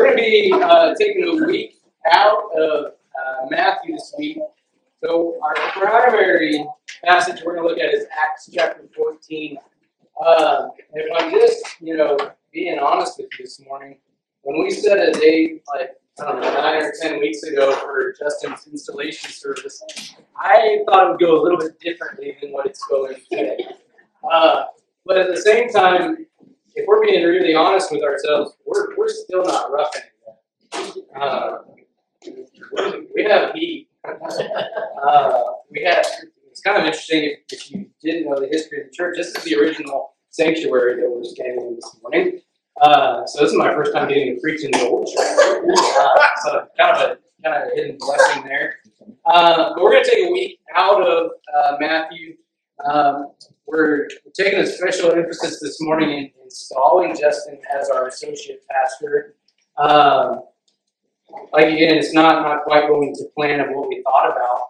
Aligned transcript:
we're 0.00 0.06
going 0.06 0.16
to 0.16 0.22
be 0.22 0.52
uh, 0.54 0.94
taking 0.98 1.24
a 1.28 1.46
week 1.46 1.74
out 2.10 2.44
of 2.56 2.84
uh, 2.86 3.46
Matthew 3.50 3.92
this 3.94 4.14
week. 4.18 4.38
So 5.04 5.38
our 5.42 5.54
primary 5.72 6.64
passage 7.04 7.42
we're 7.44 7.56
going 7.56 7.68
to 7.68 7.74
look 7.74 7.78
at 7.78 7.92
is 7.92 8.06
Acts 8.24 8.48
chapter 8.50 8.88
14. 8.96 9.58
Uh, 10.24 10.68
if 10.94 11.12
I'm 11.18 11.30
just, 11.30 11.62
you 11.80 11.98
know, 11.98 12.16
being 12.50 12.78
honest 12.78 13.18
with 13.18 13.28
you 13.38 13.44
this 13.44 13.60
morning, 13.60 13.98
when 14.42 14.62
we 14.62 14.70
set 14.70 14.98
a 14.98 15.12
date 15.12 15.62
like 15.74 15.90
I 16.18 16.24
don't 16.24 16.40
know 16.40 16.52
nine 16.52 16.82
or 16.82 16.92
ten 17.00 17.20
weeks 17.20 17.42
ago 17.42 17.72
for 17.72 18.14
Justin's 18.18 18.66
installation 18.66 19.30
service, 19.30 19.82
I 20.36 20.78
thought 20.86 21.06
it 21.06 21.10
would 21.10 21.20
go 21.20 21.40
a 21.40 21.42
little 21.42 21.58
bit 21.58 21.78
differently 21.78 22.36
than 22.40 22.52
what 22.52 22.64
it's 22.66 22.84
going 22.86 23.16
today. 23.30 23.58
Uh, 24.30 24.64
but 25.04 25.18
at 25.18 25.28
the 25.28 25.40
same 25.40 25.68
time, 25.68 26.26
if 26.74 26.86
we're 26.86 27.04
being 27.04 27.24
really 27.24 27.54
honest 27.54 27.90
with 27.90 28.02
ourselves, 28.02 28.56
we're, 28.66 28.96
we're 28.96 29.08
still 29.08 29.44
not 29.44 29.70
roughing 29.70 30.02
it. 30.02 31.04
Uh, 31.20 31.58
we 33.14 33.24
have 33.24 33.52
heat. 33.54 33.88
Uh, 34.04 35.42
we 35.70 35.82
have. 35.82 36.04
It's 36.50 36.60
kind 36.60 36.78
of 36.78 36.84
interesting 36.84 37.24
if, 37.24 37.38
if 37.52 37.70
you 37.70 37.88
didn't 38.02 38.30
know 38.30 38.38
the 38.38 38.48
history 38.48 38.80
of 38.80 38.86
the 38.88 38.92
church. 38.92 39.16
This 39.16 39.28
is 39.28 39.44
the 39.44 39.56
original 39.56 40.14
sanctuary 40.30 41.00
that 41.00 41.10
we're 41.10 41.24
standing 41.24 41.66
in 41.66 41.74
this 41.76 41.96
morning. 42.02 42.40
Uh, 42.80 43.26
so 43.26 43.42
this 43.42 43.52
is 43.52 43.58
my 43.58 43.72
first 43.74 43.92
time 43.92 44.08
getting 44.08 44.34
to 44.34 44.40
preach 44.40 44.64
in 44.64 44.70
the 44.70 44.88
old 44.88 45.06
church. 45.06 45.38
Uh, 45.38 46.28
so 46.42 46.66
kind 46.78 46.96
of 46.96 47.02
a 47.02 47.18
kind 47.42 47.62
of 47.62 47.72
a 47.72 47.74
hidden 47.74 47.96
blessing 47.98 48.44
there. 48.44 48.76
Uh, 49.26 49.74
but 49.74 49.82
we're 49.82 49.92
going 49.92 50.04
to 50.04 50.10
take 50.10 50.28
a 50.28 50.32
week 50.32 50.58
out 50.74 51.02
of 51.02 51.30
uh, 51.54 51.76
Matthew. 51.80 52.36
Um, 52.84 53.32
we're 53.66 54.08
taking 54.34 54.58
a 54.58 54.66
special 54.66 55.12
emphasis 55.12 55.60
this 55.60 55.80
morning 55.80 56.10
in 56.10 56.30
installing 56.42 57.16
Justin 57.18 57.58
as 57.78 57.88
our 57.90 58.08
associate 58.08 58.62
pastor. 58.68 59.36
Um, 59.78 60.42
like 61.52 61.66
again, 61.66 61.96
it's 61.96 62.12
not 62.12 62.42
not 62.42 62.64
quite 62.64 62.88
going 62.88 63.14
to 63.14 63.24
plan 63.36 63.60
of 63.60 63.68
what 63.70 63.88
we 63.88 64.02
thought 64.02 64.30
about. 64.30 64.60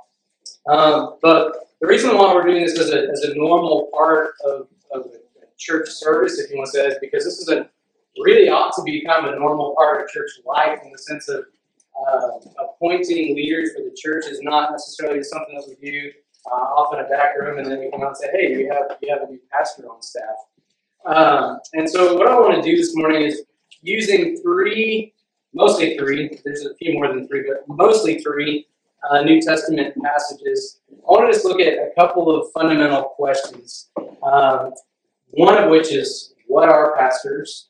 Um, 0.68 1.18
but 1.22 1.52
the 1.80 1.86
reason 1.86 2.16
why 2.16 2.34
we're 2.34 2.44
doing 2.44 2.62
this 2.62 2.78
as 2.78 2.90
a, 2.90 3.08
as 3.08 3.22
a 3.24 3.34
normal 3.34 3.88
part 3.94 4.34
of, 4.44 4.68
of 4.92 5.06
church 5.56 5.88
service, 5.88 6.38
if 6.38 6.50
you 6.50 6.58
want 6.58 6.70
to 6.70 6.78
say, 6.78 6.86
is 6.86 6.96
because 7.00 7.24
this 7.24 7.38
is 7.38 7.48
a 7.48 7.68
really 8.18 8.50
ought 8.50 8.74
to 8.76 8.82
be 8.82 9.02
kind 9.04 9.26
of 9.26 9.32
a 9.32 9.38
normal 9.38 9.74
part 9.74 10.04
of 10.04 10.10
church 10.10 10.30
life 10.44 10.78
in 10.84 10.92
the 10.92 10.98
sense 10.98 11.28
of 11.28 11.44
uh, 12.06 12.28
appointing 12.62 13.34
leaders 13.34 13.72
for 13.74 13.82
the 13.82 13.96
church 13.96 14.26
is 14.26 14.40
not 14.42 14.72
necessarily 14.72 15.22
something 15.22 15.54
that 15.54 15.66
we 15.68 15.90
do 15.90 16.10
uh, 16.46 16.54
off 16.54 16.94
in 16.94 17.00
a 17.00 17.08
back 17.08 17.36
room 17.38 17.58
and 17.58 17.70
then 17.70 17.80
we 17.80 17.90
come 17.90 18.02
out 18.02 18.08
and 18.08 18.16
say, 18.16 18.28
hey, 18.32 18.56
we 18.56 18.64
have, 18.64 18.96
we 19.02 19.08
have 19.08 19.22
a 19.22 19.30
new 19.30 19.40
pastor 19.52 19.84
on 19.90 20.02
staff. 20.02 20.24
Um, 21.06 21.58
and 21.72 21.88
so 21.88 22.16
what 22.16 22.28
I 22.28 22.38
want 22.38 22.62
to 22.62 22.62
do 22.62 22.76
this 22.76 22.94
morning 22.94 23.22
is 23.22 23.42
using 23.82 24.38
three, 24.42 25.14
mostly 25.54 25.96
three, 25.96 26.38
there's 26.44 26.64
a 26.64 26.74
few 26.76 26.94
more 26.94 27.08
than 27.08 27.26
three, 27.26 27.44
but 27.48 27.64
mostly 27.68 28.18
three 28.20 28.66
uh, 29.08 29.22
New 29.22 29.40
Testament 29.40 29.94
passages. 30.02 30.80
I 30.90 30.94
want 31.06 31.26
to 31.26 31.32
just 31.32 31.44
look 31.44 31.60
at 31.60 31.74
a 31.74 31.90
couple 31.98 32.34
of 32.34 32.52
fundamental 32.52 33.04
questions. 33.16 33.90
Um, 34.22 34.74
one 35.30 35.56
of 35.56 35.70
which 35.70 35.92
is, 35.92 36.34
what 36.46 36.68
are 36.68 36.96
pastors? 36.96 37.68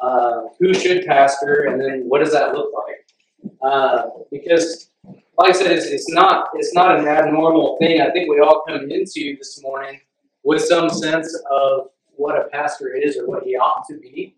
Uh, 0.00 0.42
who 0.58 0.74
should 0.74 1.06
pastor? 1.06 1.64
And 1.64 1.80
then 1.80 2.04
what 2.08 2.18
does 2.18 2.32
that 2.32 2.54
look 2.54 2.72
like? 2.74 3.52
Uh, 3.62 4.04
because 4.30 4.90
like 5.38 5.50
I 5.50 5.52
said, 5.52 5.72
it's, 5.72 5.86
it's 5.86 6.10
not 6.10 6.48
it's 6.54 6.74
not 6.74 6.98
an 6.98 7.08
abnormal 7.08 7.76
thing. 7.78 8.00
I 8.00 8.10
think 8.10 8.28
we 8.28 8.40
all 8.40 8.62
come 8.66 8.90
into 8.90 9.36
this 9.36 9.60
morning 9.62 10.00
with 10.44 10.62
some 10.62 10.88
sense 10.88 11.36
of 11.50 11.88
what 12.14 12.36
a 12.36 12.48
pastor 12.48 12.94
is 12.94 13.16
or 13.16 13.26
what 13.26 13.44
he 13.44 13.56
ought 13.56 13.84
to 13.88 13.98
be, 13.98 14.36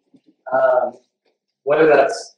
um, 0.52 0.94
whether 1.64 1.86
that's 1.86 2.36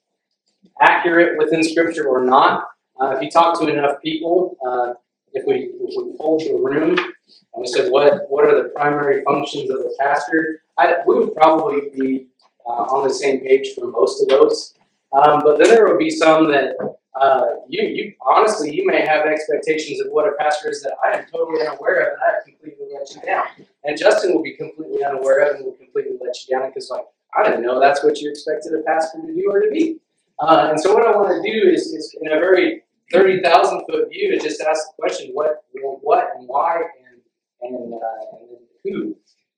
accurate 0.80 1.38
within 1.38 1.62
Scripture 1.62 2.08
or 2.08 2.24
not. 2.24 2.64
Uh, 3.00 3.10
if 3.10 3.22
you 3.22 3.30
talk 3.30 3.60
to 3.60 3.68
enough 3.68 4.00
people, 4.02 4.56
uh, 4.66 4.94
if 5.32 5.44
we 5.46 5.70
if 5.80 5.94
we 5.96 6.16
polled 6.16 6.40
the 6.40 6.54
room 6.54 6.98
and 6.98 7.60
we 7.60 7.66
said 7.66 7.90
what 7.92 8.22
what 8.28 8.44
are 8.44 8.62
the 8.62 8.70
primary 8.70 9.22
functions 9.24 9.70
of 9.70 9.80
a 9.80 9.90
pastor, 10.00 10.62
I, 10.78 10.96
we 11.06 11.14
would 11.14 11.34
probably 11.34 11.90
be 11.94 12.26
uh, 12.66 12.70
on 12.70 13.06
the 13.06 13.14
same 13.14 13.40
page 13.40 13.74
for 13.74 13.86
most 13.86 14.22
of 14.22 14.28
those. 14.28 14.74
Um, 15.12 15.40
but 15.44 15.58
then 15.58 15.68
there 15.68 15.86
would 15.86 15.98
be 15.98 16.10
some 16.10 16.50
that 16.50 16.74
uh, 17.20 17.46
you, 17.68 17.82
you 17.82 18.12
honestly, 18.20 18.74
you 18.74 18.86
may 18.86 19.04
have 19.04 19.26
expectations 19.26 20.00
of 20.00 20.08
what 20.10 20.28
a 20.28 20.32
pastor 20.38 20.70
is 20.70 20.82
that 20.82 20.94
I 21.02 21.16
am 21.16 21.26
totally 21.32 21.66
unaware 21.66 22.00
of, 22.00 22.12
and 22.12 22.22
I 22.22 22.34
have 22.34 22.44
completely 22.44 22.86
let 22.92 23.14
you 23.14 23.22
down. 23.22 23.44
And 23.84 23.98
Justin 23.98 24.34
will 24.34 24.42
be 24.42 24.54
completely 24.54 25.02
unaware 25.02 25.48
of, 25.48 25.56
and 25.56 25.64
will 25.64 25.72
completely 25.72 26.18
let 26.20 26.36
you 26.42 26.56
down 26.56 26.68
because, 26.68 26.90
like, 26.90 27.04
I 27.36 27.44
didn't 27.44 27.62
know 27.62 27.80
that's 27.80 28.04
what 28.04 28.18
you 28.20 28.30
expected 28.30 28.72
a 28.74 28.82
pastor 28.82 29.20
to 29.26 29.34
do 29.34 29.50
or 29.50 29.60
to 29.60 29.70
be. 29.70 29.98
Uh, 30.40 30.68
and 30.70 30.80
so, 30.80 30.92
what 30.92 31.06
I 31.06 31.16
want 31.16 31.42
to 31.42 31.50
do 31.50 31.68
is, 31.68 31.86
is 31.86 32.14
in 32.20 32.32
a 32.32 32.38
very 32.38 32.82
thirty 33.10 33.40
thousand 33.40 33.82
foot 33.88 34.10
view, 34.10 34.32
to 34.32 34.38
just 34.38 34.60
ask 34.60 34.82
the 34.88 35.00
question, 35.00 35.30
what, 35.32 35.64
what, 36.02 36.28
and 36.36 36.46
why, 36.46 36.82
and 37.08 37.22
and, 37.62 37.94
uh, 37.94 38.36
and 38.38 38.48
who. 38.84 39.16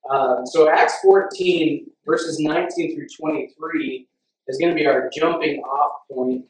Um, 0.09 0.47
so, 0.47 0.71
Acts 0.71 1.01
fourteen 1.03 1.91
verses 2.07 2.39
nineteen 2.39 2.95
through 2.95 3.09
twenty 3.19 3.51
three 3.59 4.07
is 4.47 4.59
going 4.59 4.71
to 4.71 4.77
be 4.77 4.87
our 4.87 5.11
jumping 5.13 5.61
off 5.63 6.03
point 6.11 6.45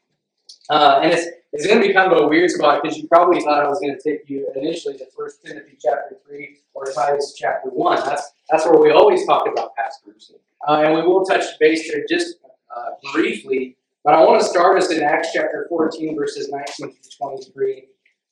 uh, 0.71 1.01
and 1.03 1.13
it's, 1.13 1.27
it's 1.53 1.67
going 1.67 1.81
to 1.81 1.87
be 1.87 1.95
kind 1.95 2.13
of 2.13 2.19
a 2.23 2.29
weird 2.29 2.51
spot 2.51 2.83
because 2.83 2.99
you 2.99 3.09
probably 3.09 3.41
thought 3.41 3.65
I 3.65 3.69
was 3.69 3.81
going 3.81 3.97
to 3.97 4.03
take 4.03 4.29
you 4.29 4.49
initially 4.55 4.99
to 4.99 5.07
First 5.17 5.45
Timothy 5.45 5.79
chapter 5.81 6.17
3 6.27 6.57
or 6.75 6.85
Titus 6.93 7.35
chapter 7.37 7.71
1. 7.71 8.05
That's, 8.05 8.33
that's 8.51 8.67
where 8.67 8.79
we 8.79 8.91
always 8.91 9.25
talk 9.27 9.49
about 9.51 9.75
pastors. 9.77 10.33
Uh, 10.67 10.83
and 10.85 10.95
we 10.95 11.03
will 11.03 11.25
touch 11.25 11.45
base 11.59 11.91
there 11.91 12.05
just 12.09 12.37
uh, 12.77 12.91
briefly. 13.15 13.77
But 14.05 14.15
I 14.15 14.25
want 14.25 14.41
to 14.41 14.47
start 14.47 14.81
us 14.81 14.91
in 14.91 15.03
Acts 15.03 15.31
chapter 15.35 15.67
14, 15.69 16.17
verses 16.17 16.49
19 16.51 16.65
through 16.77 17.29
23, 17.39 17.85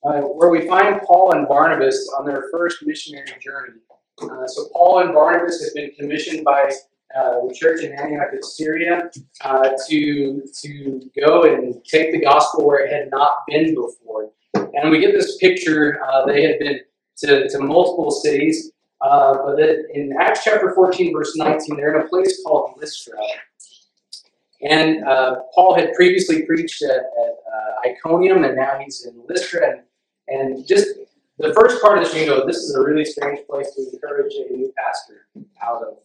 uh, 0.05 0.21
where 0.21 0.51
we 0.51 0.67
find 0.67 1.01
Paul 1.03 1.33
and 1.33 1.49
Barnabas 1.49 2.09
on 2.19 2.27
their 2.27 2.45
first 2.53 2.79
missionary 2.85 3.27
journey. 3.41 3.81
Uh, 4.23 4.47
so 4.47 4.69
Paul 4.73 5.01
and 5.01 5.13
Barnabas 5.13 5.63
have 5.65 5.75
been 5.75 5.91
commissioned 5.99 6.45
by 6.45 6.71
uh, 7.15 7.47
the 7.47 7.55
church 7.55 7.83
in 7.83 7.93
Antioch 7.93 8.33
of 8.33 8.45
Syria 8.45 9.11
uh, 9.43 9.71
to, 9.89 10.43
to 10.63 11.11
go 11.19 11.45
and 11.45 11.85
take 11.85 12.13
the 12.13 12.21
gospel 12.21 12.67
where 12.67 12.85
it 12.85 12.93
had 12.93 13.11
not 13.11 13.39
been 13.47 13.75
before. 13.75 14.31
And 14.55 14.91
we 14.91 15.01
get 15.01 15.13
this 15.13 15.37
picture, 15.39 16.03
uh, 16.05 16.27
they 16.27 16.43
had 16.43 16.59
been 16.59 16.81
to, 17.19 17.49
to 17.49 17.59
multiple 17.59 18.11
cities, 18.11 18.73
uh, 19.01 19.37
but 19.45 19.61
in 19.95 20.13
Acts 20.19 20.45
chapter 20.45 20.75
14, 20.75 21.13
verse 21.13 21.37
19, 21.37 21.77
they're 21.77 21.99
in 21.99 22.05
a 22.05 22.09
place 22.09 22.43
called 22.45 22.73
Lystra. 22.79 23.17
And 24.63 25.05
uh, 25.05 25.37
Paul 25.55 25.75
had 25.75 25.93
previously 25.95 26.45
preached 26.45 26.83
at, 26.83 26.91
at 26.91 27.37
Iconium, 27.87 28.45
and 28.45 28.57
now 28.57 28.79
he's 28.83 29.07
in 29.07 29.23
Lystra. 29.29 29.71
And, 29.71 29.81
and 30.29 30.67
just 30.67 30.89
the 31.39 31.53
first 31.55 31.81
part 31.83 31.99
of 31.99 32.05
this, 32.05 32.15
you 32.15 32.27
go, 32.27 32.47
this 32.47 32.57
is 32.57 32.75
a 32.75 32.81
really 32.81 33.05
strange 33.05 33.41
place 33.49 33.71
to 33.75 33.91
encourage 33.93 34.35
a 34.35 34.53
new 34.53 34.73
pastor 34.77 35.27
out 35.63 35.83
of. 35.83 35.99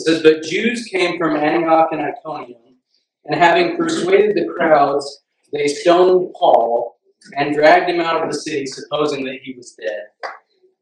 It 0.00 0.04
says, 0.04 0.22
But 0.22 0.42
Jews 0.42 0.88
came 0.90 1.18
from 1.18 1.36
Antioch 1.36 1.88
and 1.92 2.00
Iconium, 2.00 2.78
and 3.26 3.38
having 3.38 3.76
persuaded 3.76 4.34
the 4.34 4.50
crowds, 4.50 5.20
they 5.52 5.68
stoned 5.68 6.32
Paul 6.38 6.96
and 7.36 7.54
dragged 7.54 7.90
him 7.90 8.00
out 8.00 8.22
of 8.22 8.32
the 8.32 8.38
city, 8.38 8.64
supposing 8.64 9.26
that 9.26 9.40
he 9.42 9.52
was 9.52 9.76
dead. 9.78 10.04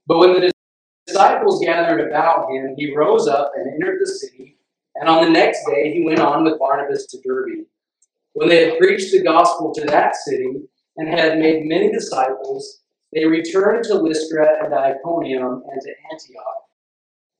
But 0.06 0.18
when 0.18 0.34
the 0.34 0.52
disciples 1.04 1.64
gathered 1.64 2.08
about 2.08 2.48
him, 2.52 2.76
he 2.76 2.94
rose 2.94 3.26
up 3.26 3.50
and 3.56 3.66
entered 3.74 3.98
the 4.00 4.06
city, 4.06 4.56
and 4.94 5.08
on 5.08 5.24
the 5.24 5.30
next 5.30 5.66
day 5.66 5.92
he 5.92 6.04
went 6.04 6.20
on 6.20 6.44
with 6.44 6.60
Barnabas 6.60 7.06
to 7.08 7.18
Derbe. 7.20 7.66
When 8.34 8.48
they 8.48 8.70
had 8.70 8.78
preached 8.78 9.10
the 9.10 9.24
gospel 9.24 9.74
to 9.74 9.84
that 9.86 10.14
city 10.14 10.68
and 10.96 11.08
had 11.08 11.40
made 11.40 11.66
many 11.66 11.90
disciples, 11.90 12.82
they 13.12 13.24
returned 13.24 13.82
to 13.86 13.94
Lystra 13.94 14.64
and 14.64 14.72
Iconium 14.72 15.64
and 15.68 15.80
to 15.82 15.92
Antioch, 16.12 16.68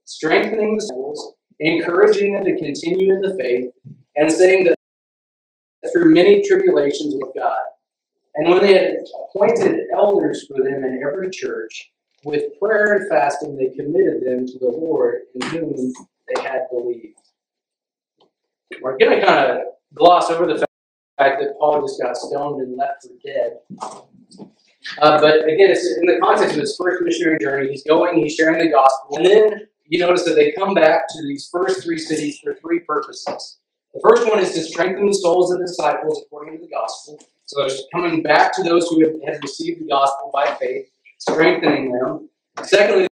strengthening 0.07 0.75
the 0.75 0.83
souls 0.83 1.37
encouraging 1.61 2.35
them 2.35 2.45
to 2.45 2.57
continue 2.57 3.15
in 3.15 3.21
the 3.21 3.37
faith, 3.37 3.71
and 4.17 4.31
saying 4.31 4.65
that 4.65 4.79
through 5.93 6.13
many 6.13 6.47
tribulations 6.47 7.15
with 7.17 7.35
God. 7.35 7.59
And 8.35 8.49
when 8.49 8.61
they 8.61 8.75
had 8.75 8.97
appointed 9.25 9.81
elders 9.93 10.47
for 10.47 10.63
them 10.63 10.85
in 10.85 11.03
every 11.05 11.31
church, 11.31 11.91
with 12.25 12.59
prayer 12.61 12.95
and 12.97 13.09
fasting, 13.09 13.57
they 13.57 13.69
committed 13.77 14.25
them 14.25 14.47
to 14.47 14.59
the 14.59 14.69
Lord 14.69 15.23
in 15.35 15.49
whom 15.49 15.93
they 16.29 16.43
had 16.43 16.63
believed. 16.71 17.19
We're 18.81 18.99
going 18.99 19.19
to 19.19 19.27
kind 19.27 19.51
of 19.51 19.59
gloss 19.95 20.31
over 20.31 20.47
the 20.47 20.59
fact 21.19 21.41
that 21.41 21.55
Paul 21.59 21.81
just 21.83 22.01
got 22.01 22.17
stoned 22.17 22.63
and 22.63 22.77
left 22.77 23.03
for 23.03 23.15
dead. 23.25 23.59
Uh, 24.99 25.21
but 25.21 25.45
again, 25.45 25.71
it's 25.71 25.97
in 25.99 26.07
the 26.07 26.19
context 26.21 26.55
of 26.55 26.61
his 26.61 26.77
first 26.77 27.03
missionary 27.03 27.39
journey. 27.41 27.71
He's 27.71 27.85
going, 27.85 28.19
he's 28.19 28.35
sharing 28.35 28.59
the 28.59 28.71
gospel, 28.73 29.17
and 29.17 29.27
then 29.27 29.67
you 29.89 29.99
notice 29.99 30.25
that 30.25 30.35
they 30.35 30.53
come 30.53 30.75
back 30.75 31.09
to 31.09 31.23
these 31.23 31.49
first 31.51 31.83
three 31.83 31.99
cities 31.99 32.39
for 32.43 32.55
three 32.55 32.81
purposes. 32.81 33.59
The 33.95 34.01
first 34.07 34.29
one 34.29 34.39
is 34.39 34.53
to 34.53 34.63
strengthen 34.63 35.07
the 35.07 35.15
souls 35.15 35.51
of 35.51 35.59
the 35.59 35.67
disciples 35.67 36.23
according 36.27 36.59
to 36.59 36.65
the 36.65 36.71
gospel. 36.71 37.19
So 37.47 37.67
they're 37.67 37.77
coming 37.95 38.23
back 38.23 38.55
to 38.57 38.63
those 38.63 38.87
who 38.89 39.03
have, 39.03 39.41
received 39.43 39.81
the 39.81 39.89
gospel 39.89 40.31
by 40.33 40.55
faith, 40.61 40.89
strengthening 41.17 41.91
them. 41.93 42.29
Secondly, 42.63 43.09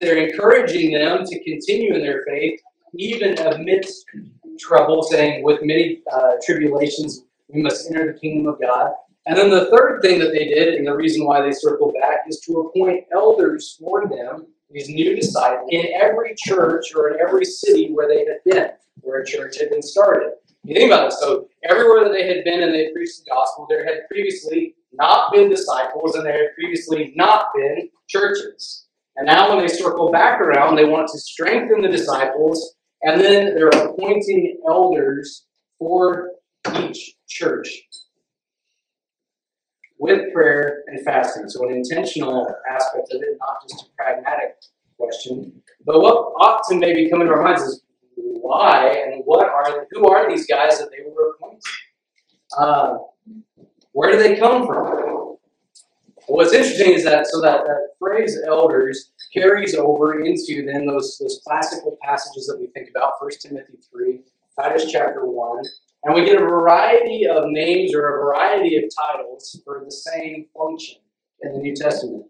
they're 0.00 0.28
encouraging 0.28 0.92
them 0.92 1.24
to 1.24 1.44
continue 1.44 1.94
in 1.94 2.00
their 2.00 2.22
faith, 2.24 2.60
even 2.94 3.36
amidst 3.38 4.04
trouble, 4.60 5.02
saying, 5.02 5.42
with 5.42 5.60
many 5.62 6.02
uh, 6.12 6.32
tribulations, 6.44 7.24
we 7.48 7.62
must 7.62 7.90
enter 7.90 8.12
the 8.12 8.18
kingdom 8.18 8.52
of 8.52 8.60
God. 8.60 8.92
And 9.26 9.36
then 9.36 9.50
the 9.50 9.70
third 9.70 10.00
thing 10.02 10.18
that 10.20 10.32
they 10.32 10.46
did, 10.46 10.74
and 10.74 10.86
the 10.86 10.94
reason 10.94 11.24
why 11.24 11.42
they 11.42 11.52
circled 11.52 11.94
back, 12.00 12.20
is 12.28 12.40
to 12.40 12.60
appoint 12.60 13.04
elders 13.12 13.76
for 13.80 14.08
them, 14.08 14.46
these 14.72 14.88
new 14.88 15.14
disciples, 15.14 15.68
in 15.70 15.86
every 15.94 16.34
church 16.36 16.86
or 16.94 17.10
in 17.10 17.20
every 17.20 17.44
city 17.44 17.90
where 17.92 18.08
they 18.08 18.20
had 18.20 18.38
been, 18.44 18.70
where 19.00 19.20
a 19.20 19.26
church 19.26 19.58
had 19.58 19.70
been 19.70 19.82
started. 19.82 20.32
You 20.64 20.74
think 20.74 20.92
about 20.92 21.08
it. 21.08 21.12
So 21.14 21.48
everywhere 21.68 22.04
that 22.04 22.12
they 22.12 22.26
had 22.26 22.44
been 22.44 22.62
and 22.62 22.74
they 22.74 22.90
preached 22.92 23.24
the 23.24 23.30
gospel, 23.30 23.66
there 23.68 23.84
had 23.84 24.06
previously 24.08 24.76
not 24.92 25.32
been 25.32 25.48
disciples 25.48 26.14
and 26.14 26.24
there 26.24 26.38
had 26.38 26.54
previously 26.54 27.12
not 27.16 27.46
been 27.54 27.88
churches. 28.08 28.86
And 29.16 29.26
now 29.26 29.48
when 29.50 29.58
they 29.58 29.72
circle 29.72 30.10
back 30.10 30.40
around, 30.40 30.76
they 30.76 30.84
want 30.84 31.08
to 31.08 31.18
strengthen 31.18 31.82
the 31.82 31.88
disciples, 31.88 32.76
and 33.02 33.20
then 33.20 33.54
they're 33.54 33.68
appointing 33.68 34.58
elders 34.66 35.44
for 35.78 36.30
each 36.78 37.16
church 37.28 37.82
with 40.02 40.32
prayer 40.32 40.82
and 40.88 41.00
fasting. 41.04 41.48
So 41.48 41.64
an 41.64 41.72
intentional 41.72 42.52
aspect 42.68 43.06
of 43.12 43.22
it, 43.22 43.38
not 43.38 43.62
just 43.70 43.86
a 43.86 43.90
pragmatic 43.96 44.56
question. 44.98 45.62
But 45.86 46.00
what 46.00 46.62
to 46.68 46.74
maybe 46.74 47.08
come 47.08 47.20
into 47.20 47.32
our 47.32 47.40
minds 47.40 47.62
is 47.62 47.82
why 48.16 48.88
and 48.88 49.22
what 49.24 49.46
are 49.46 49.86
who 49.92 50.08
are 50.08 50.28
these 50.28 50.44
guys 50.48 50.80
that 50.80 50.90
they 50.90 51.08
were 51.08 51.36
appointing? 51.36 51.60
Uh, 52.58 52.98
where 53.92 54.10
do 54.10 54.18
they 54.18 54.36
come 54.36 54.66
from? 54.66 55.36
What's 56.26 56.52
interesting 56.52 56.94
is 56.94 57.04
that 57.04 57.28
so 57.28 57.40
that, 57.40 57.64
that 57.64 57.90
phrase 58.00 58.36
elders 58.44 59.12
carries 59.32 59.76
over 59.76 60.24
into 60.24 60.66
then 60.66 60.84
those 60.84 61.16
those 61.20 61.40
classical 61.46 61.96
passages 62.02 62.48
that 62.48 62.58
we 62.58 62.66
think 62.74 62.90
about, 62.90 63.12
1 63.20 63.30
Timothy 63.40 63.78
3, 63.92 64.18
Titus 64.60 64.90
chapter 64.90 65.26
1, 65.26 65.62
and 66.04 66.14
we 66.14 66.24
get 66.24 66.40
a 66.40 66.44
variety 66.44 67.26
of 67.26 67.44
names 67.46 67.94
or 67.94 68.08
a 68.08 68.24
variety 68.24 68.76
of 68.76 68.84
titles 68.96 69.60
for 69.64 69.82
the 69.84 69.90
same 69.90 70.46
function 70.56 70.98
in 71.42 71.52
the 71.52 71.58
New 71.58 71.74
Testament. 71.74 72.24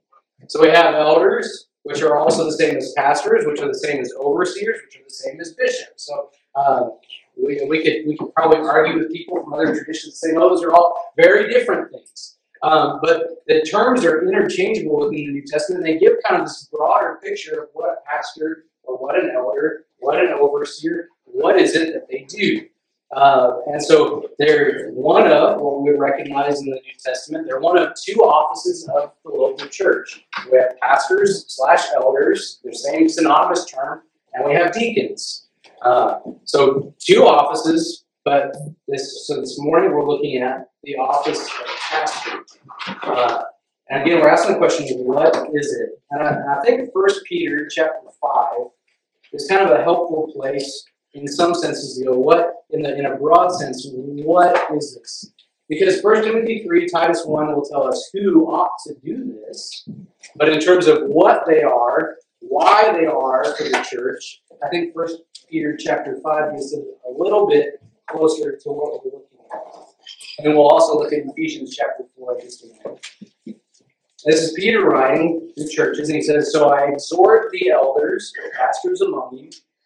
So 0.49 0.61
we 0.61 0.69
have 0.69 0.95
elders, 0.95 1.69
which 1.85 2.03
are 2.03 2.17
also 2.17 2.45
the 2.45 2.53
same 2.53 2.77
as 2.77 2.93
pastors, 2.97 3.45
which 3.47 3.61
are 3.61 3.69
the 3.69 3.79
same 3.79 4.01
as 4.01 4.13
overseers, 4.19 4.81
which 4.85 4.97
are 5.01 5.05
the 5.05 5.15
same 5.15 5.41
as 5.41 5.55
bishops. 5.55 6.07
So 6.07 6.31
um, 6.55 6.99
we, 7.37 7.65
we 7.69 7.83
could 7.83 8.07
we 8.07 8.17
could 8.17 8.35
probably 8.35 8.59
argue 8.59 8.99
with 8.99 9.13
people 9.13 9.43
from 9.43 9.53
other 9.55 9.75
traditions 9.75 10.05
and 10.05 10.15
say, 10.15 10.33
no, 10.33 10.49
those 10.49 10.63
are 10.63 10.73
all 10.73 11.13
very 11.17 11.53
different 11.53 11.91
things." 11.93 12.37
Um, 12.63 13.01
but 13.03 13.43
the 13.47 13.63
terms 13.63 14.05
are 14.05 14.25
interchangeable 14.27 15.01
within 15.01 15.27
the 15.27 15.33
New 15.33 15.45
Testament. 15.45 15.85
And 15.85 15.95
they 15.95 15.99
give 15.99 16.13
kind 16.27 16.41
of 16.41 16.49
this 16.49 16.69
broader 16.73 17.19
picture 17.23 17.63
of 17.63 17.69
what 17.73 17.91
a 17.91 17.97
pastor 18.09 18.67
or 18.85 18.97
what 18.99 19.17
an 19.17 19.31
elder, 19.35 19.87
what 19.99 20.19
an 20.19 20.33
overseer, 20.33 21.09
what 21.25 21.59
is 21.59 21.75
it 21.75 21.93
that 21.93 22.07
they 22.09 22.25
do. 22.29 22.67
Uh, 23.13 23.59
and 23.67 23.83
so 23.83 24.27
they're 24.39 24.91
one 24.93 25.27
of 25.31 25.61
what 25.61 25.83
we 25.83 25.91
recognize 25.91 26.61
in 26.61 26.67
the 26.67 26.77
New 26.77 26.93
Testament. 26.99 27.47
They're 27.47 27.61
one 27.61 27.79
of 27.79 27.93
two 27.95 28.21
offices 28.21 28.89
of 28.89 29.13
the 29.25 29.31
local 29.31 29.67
church. 29.69 30.25
We 30.51 30.57
have 30.57 30.79
pastors 30.81 31.45
slash 31.49 31.83
elders, 31.95 32.61
the 32.65 32.75
same 32.75 33.09
synonymous 33.09 33.67
term, 33.67 34.03
and 34.33 34.47
we 34.47 34.55
have 34.55 34.73
deacons. 34.73 35.47
Uh, 35.83 36.21
so 36.45 36.95
two 36.99 37.25
offices, 37.25 38.05
but 38.25 38.57
this 38.89 39.27
so 39.27 39.41
this 39.41 39.59
morning 39.59 39.91
we're 39.91 40.07
looking 40.07 40.39
at 40.39 40.71
the 40.85 40.97
office 40.97 41.45
of 41.45 41.67
pastor. 41.91 42.45
Uh, 43.03 43.43
and 43.91 44.03
again, 44.03 44.21
we're 44.21 44.29
asking 44.29 44.53
the 44.53 44.59
question, 44.59 44.87
what 45.01 45.35
is 45.53 45.71
it? 45.75 46.01
And 46.13 46.23
I, 46.23 46.31
and 46.31 46.51
I 46.51 46.63
think 46.63 46.91
First 46.95 47.25
Peter 47.25 47.69
chapter 47.69 48.09
five 48.23 48.69
is 49.33 49.47
kind 49.49 49.69
of 49.69 49.79
a 49.79 49.83
helpful 49.83 50.33
place 50.35 50.85
in 51.15 51.29
some 51.29 51.55
senses, 51.55 51.99
you 51.99 52.07
know, 52.07 52.19
what 52.19 52.65
in 52.71 52.83
the 52.83 52.97
in 52.97 53.07
a 53.07 53.17
broad 53.17 53.51
sense, 53.51 53.87
what 53.93 54.75
is 54.75 54.95
this? 54.97 55.33
Because 55.69 56.01
First 56.01 56.25
Timothy 56.25 56.65
three, 56.65 56.89
Titus 56.89 57.25
one 57.25 57.55
will 57.55 57.65
tell 57.65 57.87
us 57.87 58.11
who 58.13 58.47
ought 58.47 58.73
to 58.87 58.95
do 59.05 59.39
this, 59.47 59.89
but 60.37 60.49
in 60.49 60.59
terms 60.61 60.87
of 60.87 61.03
what 61.05 61.45
they 61.47 61.63
are, 61.63 62.17
why 62.41 62.93
they 62.93 63.07
are 63.07 63.45
for 63.57 63.65
the 63.65 63.87
church, 63.91 64.43
I 64.65 64.69
think 64.69 64.95
First 64.95 65.19
Peter 65.49 65.77
chapter 65.79 66.19
five 66.23 66.53
gives 66.53 66.73
it 66.73 66.85
a 67.09 67.13
little 67.13 67.47
bit 67.47 67.83
closer 68.09 68.57
to 68.57 68.69
what 68.71 69.05
we're 69.05 69.13
looking 69.13 69.39
at, 69.55 69.61
and 70.39 70.47
then 70.47 70.57
we'll 70.57 70.69
also 70.69 70.99
look 70.99 71.13
at 71.13 71.21
Ephesians 71.27 71.75
chapter 71.77 72.05
four 72.17 72.39
just 72.41 72.65
a 72.65 72.69
minute. 72.69 73.07
This 74.25 74.41
is 74.41 74.53
Peter 74.53 74.85
writing 74.85 75.53
to 75.57 75.69
churches, 75.69 76.09
and 76.09 76.17
he 76.17 76.23
says, 76.23 76.53
"So 76.53 76.69
I 76.69 76.89
exhort 76.89 77.51
the 77.53 77.71
elders, 77.71 78.33
pastors 78.55 79.01
among 79.01 79.37
you." 79.37 79.51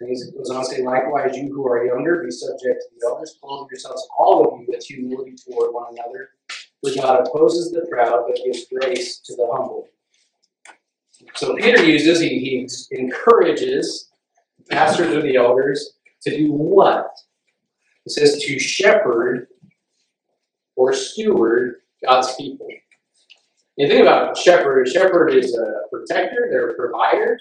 And 0.00 0.10
he 0.10 0.16
goes 0.36 0.50
on 0.50 0.64
to 0.64 0.66
say, 0.66 0.82
likewise, 0.82 1.36
you 1.36 1.52
who 1.52 1.66
are 1.68 1.84
younger, 1.84 2.22
be 2.24 2.30
subject 2.30 2.82
to 2.82 2.88
the 2.98 3.06
elders, 3.06 3.38
clothe 3.40 3.70
yourselves, 3.70 4.06
all 4.18 4.54
of 4.54 4.60
you, 4.60 4.66
with 4.68 4.84
humility 4.84 5.36
toward 5.36 5.72
one 5.72 5.92
another. 5.92 6.30
For 6.82 6.94
God 6.94 7.26
opposes 7.26 7.70
the 7.70 7.86
proud, 7.90 8.24
but 8.26 8.40
gives 8.44 8.66
grace 8.66 9.20
to 9.20 9.36
the 9.36 9.48
humble. 9.52 9.88
So 11.34 11.54
Peter 11.56 11.82
uses, 11.84 12.20
he, 12.20 12.38
he 12.38 12.96
encourages 12.96 14.10
pastors 14.70 15.14
or 15.14 15.22
the 15.22 15.36
elders 15.36 15.94
to 16.22 16.36
do 16.36 16.52
what? 16.52 17.06
He 18.04 18.10
says 18.10 18.42
to 18.42 18.58
shepherd 18.58 19.46
or 20.76 20.92
steward 20.92 21.76
God's 22.04 22.34
people. 22.34 22.68
You 23.76 23.88
think 23.88 24.02
about 24.02 24.36
shepherd, 24.36 24.88
shepherd 24.88 25.34
is 25.34 25.56
a 25.56 25.82
protector, 25.90 26.48
they're 26.50 26.70
a 26.70 26.74
provider, 26.74 27.38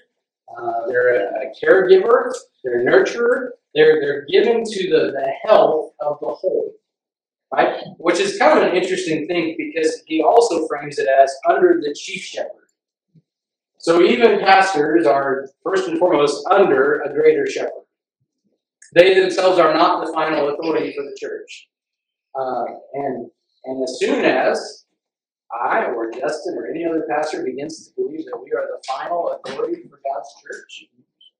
uh, 0.50 0.88
they're 0.88 1.16
a, 1.16 1.48
a, 1.48 1.54
caregiver, 1.63 2.31
they're 2.63 2.81
a 2.81 2.86
nurturer, 2.86 3.50
they're, 3.74 4.00
they're 4.01 4.25
given 4.25 4.63
to 4.63 4.90
the, 4.90 5.12
the 5.12 5.31
health 5.44 5.94
of 6.01 6.18
the 6.22 6.28
whole. 6.28 6.74
Right? 7.51 7.84
Which 7.98 8.19
is 8.19 8.38
kind 8.38 8.57
of 8.57 8.68
an 8.68 8.75
interesting 8.75 9.28
thing 9.28 9.56
because 9.57 10.02
he 10.07 10.23
also 10.23 10.68
frames 10.68 10.97
it 10.97 11.07
as 11.07 11.31
under 11.47 11.80
the 11.80 11.94
chief 11.94 12.23
shepherd. 12.23 12.50
So 13.78 14.02
even 14.02 14.40
pastors 14.40 15.06
are 15.06 15.50
first 15.64 15.88
and 15.88 16.00
foremost 16.00 16.44
under 16.50 17.02
a 17.02 17.14
greater 17.14 17.45
shepherd. 17.45 17.83
They 18.95 19.19
themselves 19.19 19.59
are 19.59 19.73
not 19.73 20.06
the 20.06 20.14
final 20.14 20.50
authority 20.50 20.94
for 20.95 21.04
the 21.04 21.16
church. 21.19 21.68
Uh, 22.33 22.66
and 22.94 23.30
and 23.66 23.83
as 23.83 23.97
soon 24.00 24.26
as 24.26 24.82
I 25.54 25.86
or 25.86 26.12
Justin 26.12 26.56
or 26.57 26.68
any 26.68 26.86
other 26.86 27.06
pastor 27.10 27.44
begins 27.44 27.88
to 27.88 27.94
believe 27.95 28.26
that 28.26 28.40
we 28.44 28.52
are 28.52 28.68
the 28.68 28.83
final 28.88 29.40
authority 29.45 29.83
for 29.83 30.00
God's 30.04 30.30
church, 30.42 30.86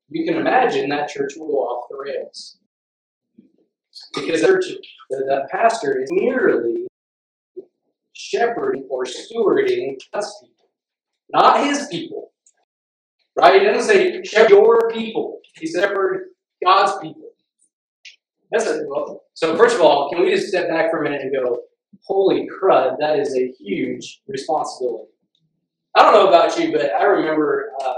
you 0.10 0.26
can 0.26 0.36
imagine 0.36 0.90
that 0.90 1.10
church 1.10 1.34
will 1.36 1.48
go 1.48 1.58
off 1.60 1.88
the 1.90 1.98
rails. 1.98 2.58
Because 4.14 4.42
the, 4.42 4.80
the 5.10 5.48
pastor 5.52 6.00
is 6.02 6.10
merely 6.12 6.88
shepherding 8.14 8.88
or 8.90 9.06
stewarding 9.06 9.98
God's 10.14 10.34
people, 10.42 10.70
not 11.32 11.66
his 11.66 11.88
people. 11.88 12.32
Right? 13.36 13.62
He 13.62 13.68
doesn't 13.68 13.92
say 13.92 14.24
shepherd 14.24 14.52
your 14.52 14.92
people. 14.92 15.40
He 15.56 15.68
shepherd 15.68 16.28
God's 16.64 17.00
people. 17.02 17.30
That's 18.52 18.68
a, 18.68 18.84
well, 18.88 19.24
so 19.34 19.58
first 19.58 19.76
of 19.76 19.82
all, 19.82 20.12
can 20.12 20.22
we 20.22 20.30
just 20.30 20.48
step 20.48 20.70
back 20.70 20.92
for 20.92 21.02
a 21.02 21.04
minute 21.04 21.22
and 21.22 21.34
go, 21.34 21.64
holy 22.02 22.48
crud, 22.48 22.98
that 23.00 23.20
is 23.20 23.36
a 23.36 23.52
huge 23.60 24.22
responsibility. 24.28 25.10
I 25.96 26.04
don't 26.04 26.14
know 26.14 26.28
about 26.28 26.58
you, 26.58 26.72
but 26.72 26.94
I 26.94 27.04
remember, 27.04 27.72
uh, 27.86 27.94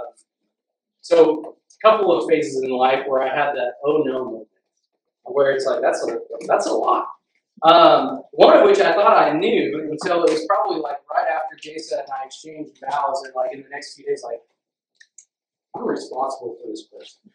so 1.01 1.55
a 1.83 1.87
couple 1.87 2.11
of 2.17 2.29
phases 2.29 2.61
in 2.63 2.71
life 2.71 3.03
where 3.07 3.21
I 3.21 3.29
had 3.29 3.53
that 3.53 3.73
oh 3.85 4.03
no 4.05 4.25
moment, 4.25 4.47
where 5.23 5.51
it's 5.51 5.65
like, 5.65 5.81
that's 5.81 6.05
a, 6.07 6.17
that's 6.47 6.67
a 6.67 6.73
lot. 6.73 7.07
Um, 7.63 8.21
one 8.31 8.57
of 8.57 8.65
which 8.65 8.79
I 8.79 8.93
thought 8.93 9.17
I 9.17 9.33
knew 9.33 9.87
until 9.89 10.23
it 10.23 10.31
was 10.31 10.45
probably 10.45 10.79
like 10.81 10.97
right 11.11 11.27
after 11.27 11.57
Jason 11.59 11.99
and 11.99 12.07
I 12.11 12.25
exchanged 12.25 12.79
vows, 12.81 13.23
and 13.23 13.33
like 13.33 13.53
in 13.53 13.63
the 13.63 13.69
next 13.69 13.95
few 13.95 14.05
days, 14.05 14.23
like, 14.23 14.41
I'm 15.75 15.87
responsible 15.87 16.57
for 16.61 16.69
this 16.69 16.83
person. 16.83 17.31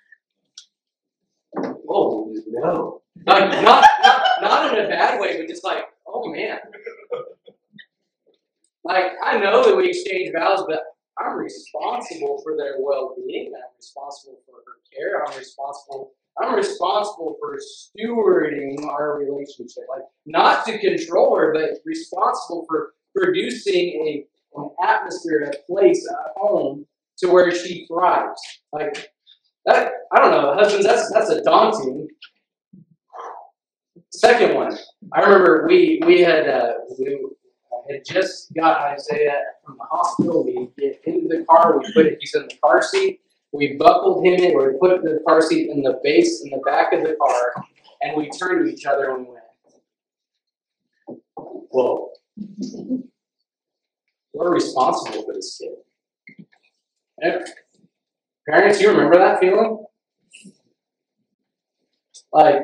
Oh 1.89 2.33
no! 2.47 3.03
Like 3.27 3.51
not, 3.63 3.85
not 4.03 4.23
not 4.43 4.79
in 4.79 4.85
a 4.85 4.89
bad 4.89 5.21
way, 5.21 5.39
but 5.39 5.49
just 5.49 5.65
like 5.65 5.85
oh 6.07 6.31
man. 6.31 6.59
Like, 8.83 9.13
I 9.31 9.39
know 9.39 9.65
that 9.65 9.77
we 9.77 9.89
exchange 9.89 10.33
vows, 10.33 10.65
but 10.69 10.83
I'm 11.19 11.37
responsible 11.37 12.41
for 12.43 12.57
their 12.57 12.77
well 12.79 13.15
being. 13.17 13.53
I'm 13.55 13.77
responsible 13.79 14.39
for 14.47 14.57
her 14.67 14.79
care. 14.93 15.25
I'm 15.27 15.39
responsible 15.39 16.13
I'm 16.41 16.55
responsible 16.55 17.37
for 17.41 17.59
stewarding 17.59 18.87
our 18.87 19.19
relationship. 19.19 19.85
Like, 19.91 20.05
not 20.27 20.65
to 20.67 20.79
control 20.79 21.37
her, 21.37 21.53
but 21.53 21.79
responsible 21.85 22.65
for 22.69 22.95
producing 23.15 23.75
a, 23.77 24.25
an 24.59 24.71
atmosphere, 24.83 25.53
a 25.53 25.73
place, 25.73 26.07
a 26.09 26.41
home 26.41 26.87
to 27.19 27.29
where 27.29 27.55
she 27.55 27.87
thrives. 27.87 28.41
Like, 28.73 29.13
that, 29.67 29.93
I 30.13 30.21
don't 30.21 30.31
know, 30.31 30.55
husbands, 30.55 30.87
that's, 30.87 31.13
that's 31.13 31.31
a 31.31 31.43
daunting. 31.43 32.09
Second 34.11 34.55
one, 34.55 34.77
I 35.13 35.21
remember 35.21 35.67
we, 35.69 36.01
we 36.07 36.21
had, 36.21 36.49
uh, 36.49 36.73
we 36.99 37.19
had 37.91 38.05
just 38.05 38.53
got 38.55 38.81
Isaiah 38.81 39.41
from 39.65 39.77
the 39.79 39.85
hospital. 39.85 40.45
We 40.45 40.69
get 40.79 41.01
into 41.05 41.29
the 41.29 41.45
car, 41.49 41.79
we 41.79 41.93
put 41.93 42.07
it, 42.07 42.19
he's 42.21 42.35
in 42.35 42.43
the 42.43 42.57
car 42.63 42.83
seat 42.83 43.21
we 43.53 43.77
buckled 43.77 44.25
him 44.25 44.35
in, 44.35 44.57
we 44.57 44.79
put 44.79 45.03
the 45.03 45.21
car 45.27 45.43
seat 45.43 45.71
in 45.71 45.83
the 45.83 45.99
base 46.03 46.43
in 46.45 46.51
the 46.51 46.59
back 46.59 46.93
of 46.93 47.03
the 47.03 47.17
car, 47.21 47.65
and 48.01 48.17
we 48.17 48.31
turned 48.31 48.65
to 48.65 48.73
each 48.73 48.87
other 48.87 49.15
and 49.15 49.27
went, 49.27 49.41
Whoa. 51.37 52.11
We're 54.33 54.55
responsible 54.55 55.25
for 55.25 55.35
this 55.35 55.61
kid. 55.61 56.47
And 57.19 57.45
parents, 58.49 58.81
you 58.81 58.91
remember 58.91 59.19
that 59.19 59.41
feeling? 59.41 59.85
Like, 62.33 62.63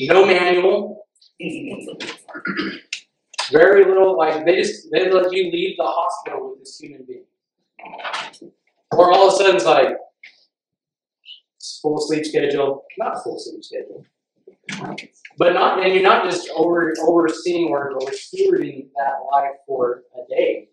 no 0.00 0.24
manual, 0.24 1.06
very 3.50 3.84
little, 3.84 4.16
like, 4.16 4.44
they 4.44 4.56
just, 4.56 4.90
they 4.90 5.10
let 5.10 5.32
you 5.32 5.50
leave 5.50 5.76
the 5.76 5.84
hospital 5.84 6.50
with 6.50 6.60
this 6.60 6.78
human 6.78 7.04
being. 7.06 7.24
Or 8.92 9.12
all 9.12 9.28
of 9.28 9.34
a 9.34 9.36
sudden 9.36 9.56
it's 9.56 9.64
like 9.64 9.96
full 11.80 11.98
sleep 12.00 12.26
schedule, 12.26 12.84
not 12.98 13.22
full 13.22 13.38
sleep 13.38 13.64
schedule. 13.64 14.04
But 15.38 15.54
not 15.54 15.82
and 15.84 15.94
you're 15.94 16.02
not 16.02 16.24
just 16.24 16.48
over 16.50 16.92
overseeing 17.00 17.70
or, 17.70 17.92
or 17.92 18.10
stewarding 18.10 18.88
that 18.96 19.14
life 19.32 19.56
for 19.66 20.02
a 20.14 20.28
day. 20.28 20.68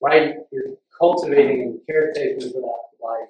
Right? 0.00 0.36
You're 0.50 0.76
cultivating 0.98 1.62
and 1.62 1.78
caretaking 1.86 2.52
for 2.52 2.60
that 2.60 2.82
life 3.02 3.28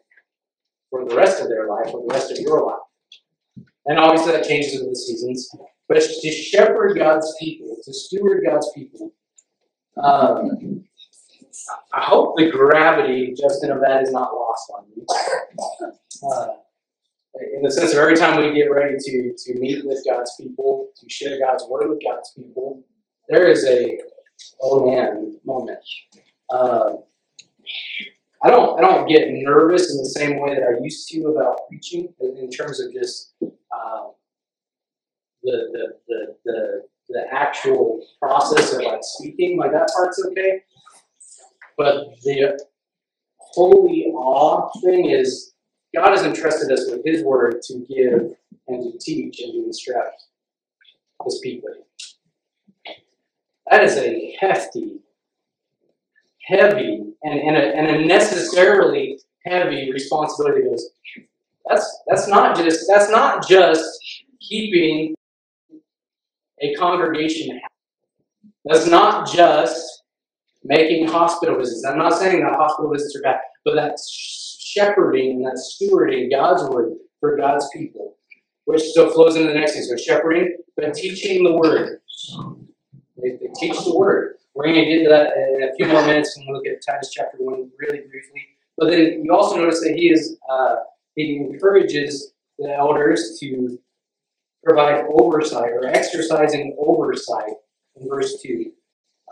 for 0.91 1.05
the 1.05 1.17
rest 1.17 1.41
of 1.41 1.49
their 1.49 1.69
life, 1.69 1.91
for 1.91 2.01
the 2.07 2.15
rest 2.15 2.31
of 2.31 2.39
your 2.39 2.65
life. 2.65 3.67
And 3.87 3.99
obviously 3.99 4.33
that 4.33 4.47
changes 4.47 4.81
with 4.81 4.91
the 4.91 4.97
seasons. 4.97 5.51
But 5.89 6.03
to 6.03 6.33
shepherd 6.33 6.97
God's 6.97 7.35
people, 7.39 7.77
to 7.85 7.93
steward 7.93 8.43
God's 8.47 8.71
people, 8.75 9.13
um, 10.03 10.85
I 11.93 12.03
hope 12.03 12.37
the 12.37 12.51
gravity, 12.51 13.35
Justin, 13.39 13.71
of 13.71 13.81
that 13.81 14.03
is 14.03 14.11
not 14.11 14.33
lost 14.35 14.73
on 14.77 14.87
you. 14.95 15.07
Uh, 16.31 16.47
in 17.55 17.63
the 17.63 17.71
sense 17.71 17.93
of 17.93 17.99
every 17.99 18.17
time 18.17 18.41
we 18.41 18.55
get 18.55 18.71
ready 18.71 18.97
to, 18.99 19.35
to 19.37 19.59
meet 19.59 19.85
with 19.85 20.05
God's 20.07 20.35
people, 20.41 20.91
to 20.97 21.11
share 21.11 21.39
God's 21.39 21.65
word 21.69 21.91
with 21.91 22.01
God's 22.03 22.31
people, 22.37 22.85
there 23.29 23.49
is 23.49 23.65
a 23.67 23.99
oh 24.61 24.91
man 24.91 25.39
moment. 25.45 25.79
Uh, 26.51 26.95
I 28.43 28.51
don't 28.51 28.79
I 28.79 28.83
don't 28.83 29.09
get 29.09 29.31
nervous 29.31 29.91
in 29.91 29.99
the 29.99 30.11
same 30.11 30.41
way 30.41 30.55
that 30.55 30.63
I 30.63 30.83
used 30.83 31.09
to 31.11 31.23
about 31.29 31.61
preaching 31.69 32.13
in 32.21 32.51
terms 32.51 32.81
of 32.81 32.93
just 32.93 33.35
uh, 33.43 34.09
the, 35.45 35.69
the, 35.73 35.87
the 36.09 36.37
the 36.45 36.83
the 37.09 37.25
actual 37.33 38.05
process 38.21 38.73
of 38.73 38.83
like 38.83 39.01
speaking. 39.03 39.59
Like 39.59 39.73
that 39.73 39.91
part's 39.95 40.25
okay. 40.31 40.63
But 41.77 42.21
the 42.23 42.59
holy 43.39 44.07
awe 44.15 44.71
thing 44.81 45.11
is 45.11 45.53
God 45.95 46.11
has 46.11 46.25
entrusted 46.25 46.73
us 46.73 46.91
with 46.91 47.05
His 47.05 47.23
word 47.23 47.61
to 47.63 47.75
give 47.89 48.33
and 48.69 48.93
to 48.93 48.99
teach 48.99 49.41
and 49.41 49.53
to 49.53 49.65
instruct 49.67 50.25
His 51.25 51.39
people. 51.43 51.71
That 53.71 53.83
is 53.83 53.97
a 53.97 54.37
hefty, 54.41 55.01
heavy, 56.43 57.15
and, 57.23 57.41
and, 57.41 57.57
a, 57.57 57.77
and 57.77 57.87
a 57.89 58.07
necessarily 58.07 59.19
heavy 59.45 59.91
responsibility. 59.93 60.69
That's 61.69 62.03
that's 62.07 62.29
not 62.29 62.57
just 62.57 62.87
that's 62.89 63.11
not 63.11 63.49
just 63.49 63.85
keeping 64.41 65.15
a 66.65 66.75
congregation. 66.75 67.61
That's 68.65 68.87
not 68.87 69.31
just 69.31 70.03
making 70.63 71.09
hospital 71.09 71.59
visits. 71.59 71.85
I'm 71.85 71.99
not 71.99 72.15
saying 72.15 72.43
that 72.43 72.55
hospital 72.55 72.91
visits 72.91 73.15
are 73.17 73.23
bad, 73.23 73.41
but 73.65 73.75
that's 73.75 74.59
shepherding 74.61 75.33
and 75.33 75.47
that's 75.47 75.79
stewarding 75.81 76.31
God's 76.31 76.69
word 76.71 76.95
for 77.21 77.37
God's 77.37 77.69
people, 77.73 78.17
which 78.65 78.83
still 78.83 79.11
flows 79.11 79.37
into 79.37 79.49
the 79.49 79.55
next 79.55 79.75
thing. 79.75 79.83
So 79.83 79.97
shepherding, 79.97 80.57
but 80.77 80.95
teaching 80.95 81.45
the 81.45 81.53
word. 81.53 82.01
They, 83.23 83.31
they 83.31 83.49
teach 83.55 83.77
the 83.85 83.97
word. 83.97 84.37
We're 84.55 84.65
going 84.65 84.77
to 84.77 84.85
get 84.85 84.99
into 84.99 85.11
that 85.11 85.33
in 85.37 85.69
a 85.69 85.75
few 85.75 85.87
more 85.87 86.05
minutes 86.07 86.37
and 86.37 86.47
look 86.55 86.67
at 86.67 86.85
Titus 86.85 87.11
chapter 87.13 87.39
1 87.39 87.71
really 87.79 88.01
briefly. 88.01 88.43
But 88.77 88.91
then 88.91 89.23
you 89.25 89.33
also 89.35 89.57
notice 89.57 89.81
that 89.81 89.95
he 89.95 90.11
is 90.11 90.37
uh, 90.49 90.77
he 91.15 91.37
encourages 91.37 92.33
the 92.59 92.75
elders 92.75 93.39
to 93.41 93.79
provide 94.65 95.05
oversight 95.09 95.71
or 95.71 95.87
exercising 95.87 96.77
oversight 96.79 97.53
in 97.97 98.09
verse 98.09 98.41
2. 98.43 98.73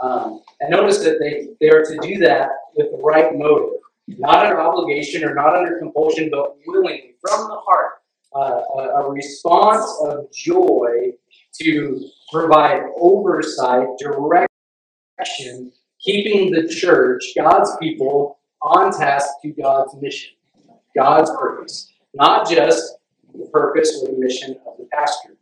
Um, 0.01 0.43
and 0.61 0.71
notice 0.71 0.99
that 0.99 1.19
they, 1.21 1.49
they 1.61 1.71
are 1.71 1.85
to 1.85 1.99
do 2.03 2.19
that 2.19 2.49
with 2.77 2.91
the 2.91 2.99
right 2.99 3.37
motive, 3.37 3.81
not 4.09 4.47
under 4.47 4.61
obligation 4.61 5.25
or 5.25 5.35
not 5.35 5.57
under 5.57 5.79
compulsion, 5.79 6.29
but 6.31 6.57
willingly, 6.67 7.15
from 7.21 7.49
the 7.49 7.57
heart. 7.57 7.93
Uh, 8.35 8.63
a, 8.79 9.03
a 9.03 9.11
response 9.11 9.85
of 10.07 10.33
joy 10.33 11.13
to 11.61 12.09
provide 12.33 12.83
oversight, 12.99 13.87
direction, 13.99 15.71
keeping 16.01 16.51
the 16.51 16.67
church, 16.67 17.23
God's 17.37 17.71
people, 17.79 18.39
on 18.63 18.93
task 18.93 19.29
to 19.43 19.51
God's 19.51 19.95
mission, 20.01 20.33
God's 20.97 21.31
purpose, 21.31 21.93
not 22.15 22.49
just 22.49 22.95
the 23.35 23.49
purpose 23.53 24.01
or 24.03 24.13
the 24.13 24.19
mission 24.19 24.57
of 24.67 24.77
the 24.79 24.89
pastor. 24.93 25.37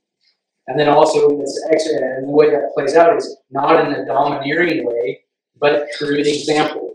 And 0.67 0.79
then 0.79 0.89
also, 0.89 1.37
this 1.39 1.61
and 1.67 2.29
the 2.29 2.33
way 2.33 2.51
that 2.51 2.73
plays 2.75 2.95
out 2.95 3.17
is 3.17 3.37
not 3.51 3.85
in 3.85 3.93
a 3.93 4.07
domineering 4.07 4.87
way, 4.87 5.21
but 5.59 5.89
through 5.99 6.21
an 6.21 6.27
example. 6.27 6.95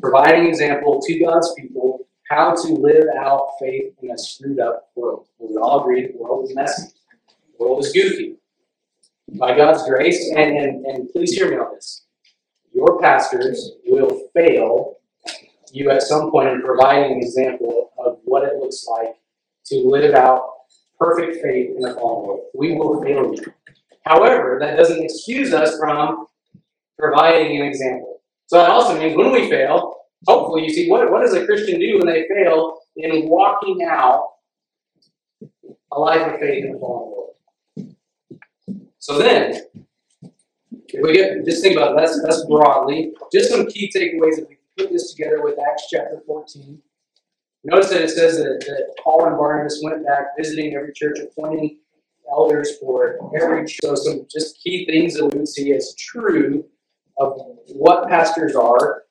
Providing 0.00 0.48
example 0.48 1.00
to 1.04 1.18
God's 1.20 1.52
people 1.56 2.06
how 2.28 2.54
to 2.54 2.72
live 2.74 3.04
out 3.16 3.50
faith 3.58 3.94
in 4.02 4.10
a 4.10 4.18
screwed 4.18 4.60
up 4.60 4.90
world. 4.94 5.26
We 5.38 5.56
all 5.56 5.80
agree 5.80 6.08
the 6.08 6.18
world 6.18 6.48
is 6.48 6.54
messy, 6.54 6.88
the 7.56 7.64
world 7.64 7.84
is 7.84 7.92
goofy. 7.92 8.36
By 9.38 9.56
God's 9.56 9.88
grace, 9.88 10.30
and, 10.34 10.56
and, 10.56 10.86
and 10.86 11.08
please 11.10 11.32
hear 11.32 11.50
me 11.50 11.56
on 11.56 11.74
this, 11.74 12.04
your 12.72 12.98
pastors 13.00 13.72
will 13.86 14.28
fail 14.34 14.96
you 15.72 15.90
at 15.90 16.02
some 16.02 16.30
point 16.30 16.48
in 16.48 16.62
providing 16.62 17.12
an 17.12 17.18
example 17.18 17.90
of 17.98 18.18
what 18.24 18.42
it 18.42 18.56
looks 18.56 18.86
like 18.88 19.14
to 19.68 19.88
live 19.88 20.14
out 20.14 20.42
perfect 20.98 21.42
faith 21.42 21.70
in 21.76 21.80
the 21.80 21.94
fallen 21.94 22.26
world. 22.26 22.40
We 22.54 22.74
will 22.74 23.02
fail 23.02 23.32
you. 23.34 23.52
However, 24.04 24.58
that 24.60 24.76
doesn't 24.76 25.02
excuse 25.02 25.52
us 25.52 25.78
from 25.78 26.26
providing 26.98 27.60
an 27.60 27.66
example. 27.66 28.20
So 28.46 28.56
that 28.56 28.70
also 28.70 28.98
means 28.98 29.16
when 29.16 29.30
we 29.30 29.48
fail, 29.48 29.96
hopefully 30.26 30.64
you 30.64 30.70
see 30.70 30.90
what, 30.90 31.10
what 31.10 31.20
does 31.20 31.34
a 31.34 31.44
Christian 31.44 31.78
do 31.78 31.98
when 31.98 32.06
they 32.06 32.26
fail 32.26 32.78
in 32.96 33.28
walking 33.28 33.86
out 33.88 34.24
a 35.92 35.98
life 35.98 36.34
of 36.34 36.40
faith 36.40 36.64
in 36.64 36.72
the 36.72 36.78
fallen 36.78 37.12
world. 37.12 37.94
So 38.98 39.18
then, 39.18 39.62
if 40.88 41.02
we 41.02 41.12
get 41.12 41.44
just 41.44 41.62
think 41.62 41.76
about 41.76 41.96
that's 41.96 42.20
that's 42.22 42.44
broadly. 42.46 43.12
Just 43.32 43.50
some 43.50 43.66
key 43.66 43.90
takeaways 43.94 44.38
if 44.38 44.48
we 44.48 44.58
put 44.76 44.90
this 44.90 45.12
together 45.12 45.42
with 45.42 45.58
Acts 45.58 45.86
chapter 45.90 46.20
14. 46.26 46.82
Notice 47.68 47.90
that 47.90 48.00
it 48.00 48.08
says 48.08 48.38
that, 48.38 48.64
that 48.66 48.94
Paul 49.04 49.26
and 49.26 49.36
Barnabas 49.36 49.82
went 49.84 50.02
back 50.06 50.28
visiting 50.38 50.74
every 50.74 50.90
church, 50.94 51.18
appointing 51.18 51.80
elders 52.32 52.78
for 52.78 53.18
every 53.38 53.66
church. 53.66 53.78
So 53.82 53.94
some 53.94 54.26
just 54.30 54.58
key 54.62 54.86
things 54.86 55.14
that 55.14 55.26
we 55.26 55.40
would 55.40 55.48
see 55.48 55.74
as 55.74 55.94
true 55.98 56.64
of 57.18 57.38
what 57.74 58.08
pastors 58.08 58.56
are 58.56 59.02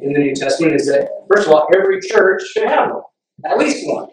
in 0.00 0.12
the 0.12 0.18
New 0.18 0.34
Testament 0.34 0.74
is 0.74 0.86
that 0.86 1.08
first 1.32 1.46
of 1.46 1.54
all, 1.54 1.68
every 1.72 2.00
church 2.00 2.42
should 2.48 2.66
have 2.66 2.90
one, 2.90 3.02
at 3.44 3.58
least 3.58 3.86
one. 3.86 4.08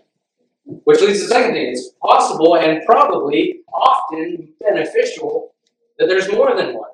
Which 0.84 1.02
leads 1.02 1.22
to 1.22 1.24
the 1.26 1.34
second 1.34 1.54
thing: 1.54 1.72
it's 1.72 1.90
possible 2.00 2.56
and 2.56 2.86
probably 2.86 3.62
often 3.74 4.54
beneficial 4.60 5.56
that 5.98 6.08
there's 6.08 6.32
more 6.32 6.56
than 6.56 6.76
one. 6.76 6.87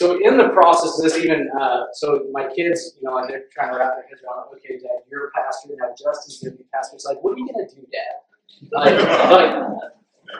So 0.00 0.16
in 0.16 0.38
the 0.38 0.48
process 0.48 0.96
of 0.96 1.04
this, 1.04 1.18
even 1.22 1.50
uh, 1.60 1.84
so, 1.92 2.24
my 2.32 2.48
kids, 2.56 2.96
you 2.96 3.04
know, 3.06 3.22
they're 3.28 3.44
trying 3.52 3.70
to 3.70 3.78
wrap 3.78 3.96
their 3.96 4.08
heads 4.08 4.22
around. 4.24 4.48
Okay, 4.56 4.80
Dad, 4.80 5.04
you're 5.10 5.26
a 5.26 5.30
pastor. 5.32 5.76
Now 5.76 5.90
Justin's 5.90 6.40
going 6.40 6.56
to 6.56 6.56
be 6.56 6.64
pastor. 6.72 6.94
It's 6.94 7.04
like, 7.04 7.22
what 7.22 7.34
are 7.34 7.38
you 7.38 7.46
going 7.52 7.68
to 7.68 7.74
do, 7.74 7.84
Dad? 7.92 8.16
Like, 8.72 8.96
like 8.96 9.52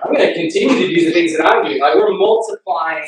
I'm 0.03 0.15
going 0.15 0.29
to 0.29 0.33
continue 0.33 0.89
to 0.89 0.95
do 0.95 1.05
the 1.05 1.13
things 1.13 1.37
that 1.37 1.45
I'm 1.45 1.67
doing. 1.67 1.79
Like 1.79 1.95
we're 1.95 2.17
multiplying 2.17 3.05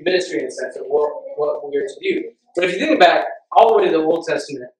ministry 0.00 0.40
in 0.40 0.46
the 0.46 0.50
sense 0.50 0.74
of 0.74 0.86
what 0.88 1.08
what 1.36 1.62
we're 1.70 1.86
to 1.86 1.98
do. 2.02 2.30
But 2.56 2.64
if 2.64 2.72
you 2.72 2.78
think 2.80 2.98
back 2.98 3.24
all 3.52 3.68
the 3.68 3.78
way 3.78 3.84
to 3.84 3.92
the 3.92 4.02
Old 4.02 4.26
Testament, 4.26 4.72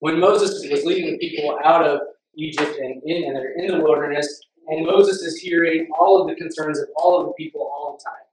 when 0.00 0.20
Moses 0.20 0.60
was 0.70 0.84
leading 0.84 1.12
the 1.12 1.18
people 1.18 1.58
out 1.64 1.86
of 1.86 2.00
Egypt 2.36 2.76
and 2.78 3.00
in, 3.06 3.24
and 3.24 3.34
they're 3.34 3.54
in 3.56 3.66
the 3.68 3.80
wilderness, 3.82 4.28
and 4.68 4.84
Moses 4.84 5.22
is 5.22 5.38
hearing 5.38 5.88
all 5.98 6.20
of 6.20 6.28
the 6.28 6.34
concerns 6.34 6.78
of 6.78 6.88
all 6.96 7.18
of 7.18 7.28
the 7.28 7.32
people 7.38 7.62
all 7.62 7.96
the 7.96 8.04
time. 8.04 8.26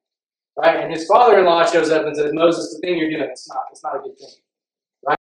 Right? 0.57 0.83
And 0.83 0.91
his 0.91 1.05
father-in-law 1.05 1.67
shows 1.71 1.91
up 1.91 2.05
and 2.05 2.15
says, 2.15 2.31
Moses, 2.33 2.73
the 2.73 2.79
thing 2.79 2.97
you're 2.97 3.11
doing, 3.11 3.29
it's 3.29 3.47
not, 3.47 3.59
it's 3.71 3.83
not 3.83 3.95
a 3.95 3.99
good 3.99 4.17
thing. 4.17 4.29
Right? 5.05 5.17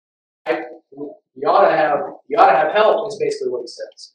You 1.35 1.49
ought 1.49 1.69
to 1.69 1.75
have 1.75 2.01
you 2.29 2.37
ought 2.37 2.51
to 2.51 2.57
have 2.57 2.73
help, 2.73 3.09
is 3.09 3.19
basically 3.19 3.51
what 3.51 3.62
he 3.62 3.69
says. 3.69 4.12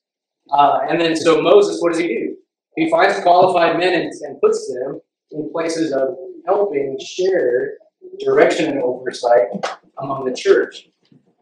Uh, 0.51 0.79
and 0.87 1.01
then 1.01 1.15
so 1.15 1.41
Moses, 1.41 1.81
what 1.81 1.91
does 1.91 1.99
he 1.99 2.07
do? 2.07 2.37
He 2.75 2.89
finds 2.91 3.19
qualified 3.21 3.79
men 3.79 3.93
and, 3.93 4.13
and 4.21 4.39
puts 4.39 4.71
them 4.71 5.01
in 5.31 5.51
places 5.51 5.91
of 5.91 6.15
helping 6.45 6.97
share 6.99 7.77
direction 8.19 8.69
and 8.69 8.81
oversight 8.83 9.47
among 9.97 10.25
the 10.25 10.33
church. 10.33 10.87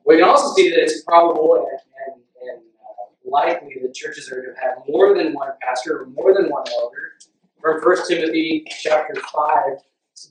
We 0.05 0.15
can 0.15 0.23
also 0.23 0.53
see 0.55 0.69
that 0.69 0.79
it's 0.79 1.03
probable 1.03 1.55
and, 1.55 1.79
and, 2.07 2.21
and 2.49 2.61
uh, 2.61 3.29
likely 3.29 3.75
that 3.81 3.93
churches 3.93 4.31
are 4.31 4.41
to 4.41 4.53
have 4.61 4.77
more 4.87 5.15
than 5.15 5.33
one 5.33 5.49
pastor 5.61 6.01
or 6.01 6.05
more 6.07 6.33
than 6.33 6.49
one 6.49 6.63
elder. 6.79 7.13
From 7.65 7.81
1 7.81 7.97
Timothy 8.07 8.63
chapter 8.79 9.15
5, 9.15 9.63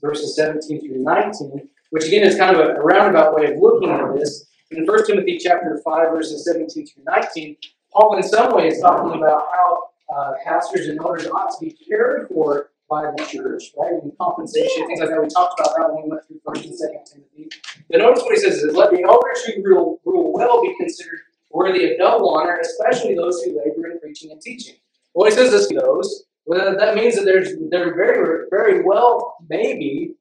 verses 0.01 0.37
17 0.37 0.79
through 0.79 1.03
19, 1.03 1.67
which 1.89 2.05
again 2.05 2.23
is 2.23 2.37
kind 2.37 2.55
of 2.55 2.65
a, 2.65 2.79
roundabout 2.79 3.35
way 3.35 3.51
of 3.51 3.59
looking 3.59 3.91
at 3.91 4.15
this. 4.15 4.45
In 4.71 4.85
1 4.85 5.05
Timothy 5.05 5.37
chapter 5.37 5.81
5, 5.83 6.11
verses 6.11 6.45
17 6.45 6.87
through 6.87 7.03
19, 7.03 7.57
Paul 7.91 8.15
in 8.15 8.23
some 8.23 8.55
way 8.55 8.69
is 8.69 8.79
talking 8.79 9.21
about 9.21 9.47
how 9.53 9.83
uh, 10.15 10.31
pastors 10.45 10.87
and 10.87 10.97
elders 10.97 11.27
ought 11.27 11.49
to 11.49 11.57
be 11.59 11.71
cared 11.71 12.29
for 12.29 12.69
by 12.89 13.01
the 13.01 13.25
church, 13.25 13.63
right? 13.77 14.01
And 14.01 14.17
compensation, 14.17 14.87
things 14.87 15.01
like 15.01 15.09
that. 15.09 15.21
We 15.21 15.27
talked 15.27 15.59
about 15.59 15.75
that 15.75 15.93
when 15.93 16.03
we 16.03 16.09
went 16.11 16.25
through 16.25 16.39
First 16.47 16.63
and 16.63 16.73
Second 16.73 17.01
Timothy. 17.05 17.49
But 17.89 17.97
notice 17.97 18.23
what 18.23 18.31
he 18.31 18.39
says 18.39 18.63
is, 18.63 18.73
"Let 18.73 18.91
the 18.91 19.03
elders 19.03 19.43
who 19.43 19.61
rule, 19.61 19.99
rule 20.05 20.31
well 20.31 20.61
be 20.61 20.73
considered 20.77 21.19
worthy 21.51 21.91
of 21.91 21.97
double 21.97 22.29
honor, 22.29 22.59
especially 22.61 23.13
those 23.13 23.43
who 23.43 23.59
labor 23.59 23.91
in 23.91 23.99
preaching 23.99 24.31
and 24.31 24.39
teaching." 24.39 24.75
Well, 25.13 25.29
he 25.29 25.35
says 25.35 25.51
this 25.51 25.67
those. 25.67 26.23
Well, 26.45 26.77
that 26.77 26.95
means 26.95 27.15
that 27.15 27.25
there's 27.25 27.53
there 27.69 27.89
are 27.89 27.95
very 27.95 28.45
very 28.49 28.83
well 28.83 29.35
maybe 29.49 30.11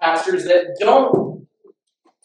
pastors 0.00 0.44
that 0.44 0.76
don't 0.78 1.46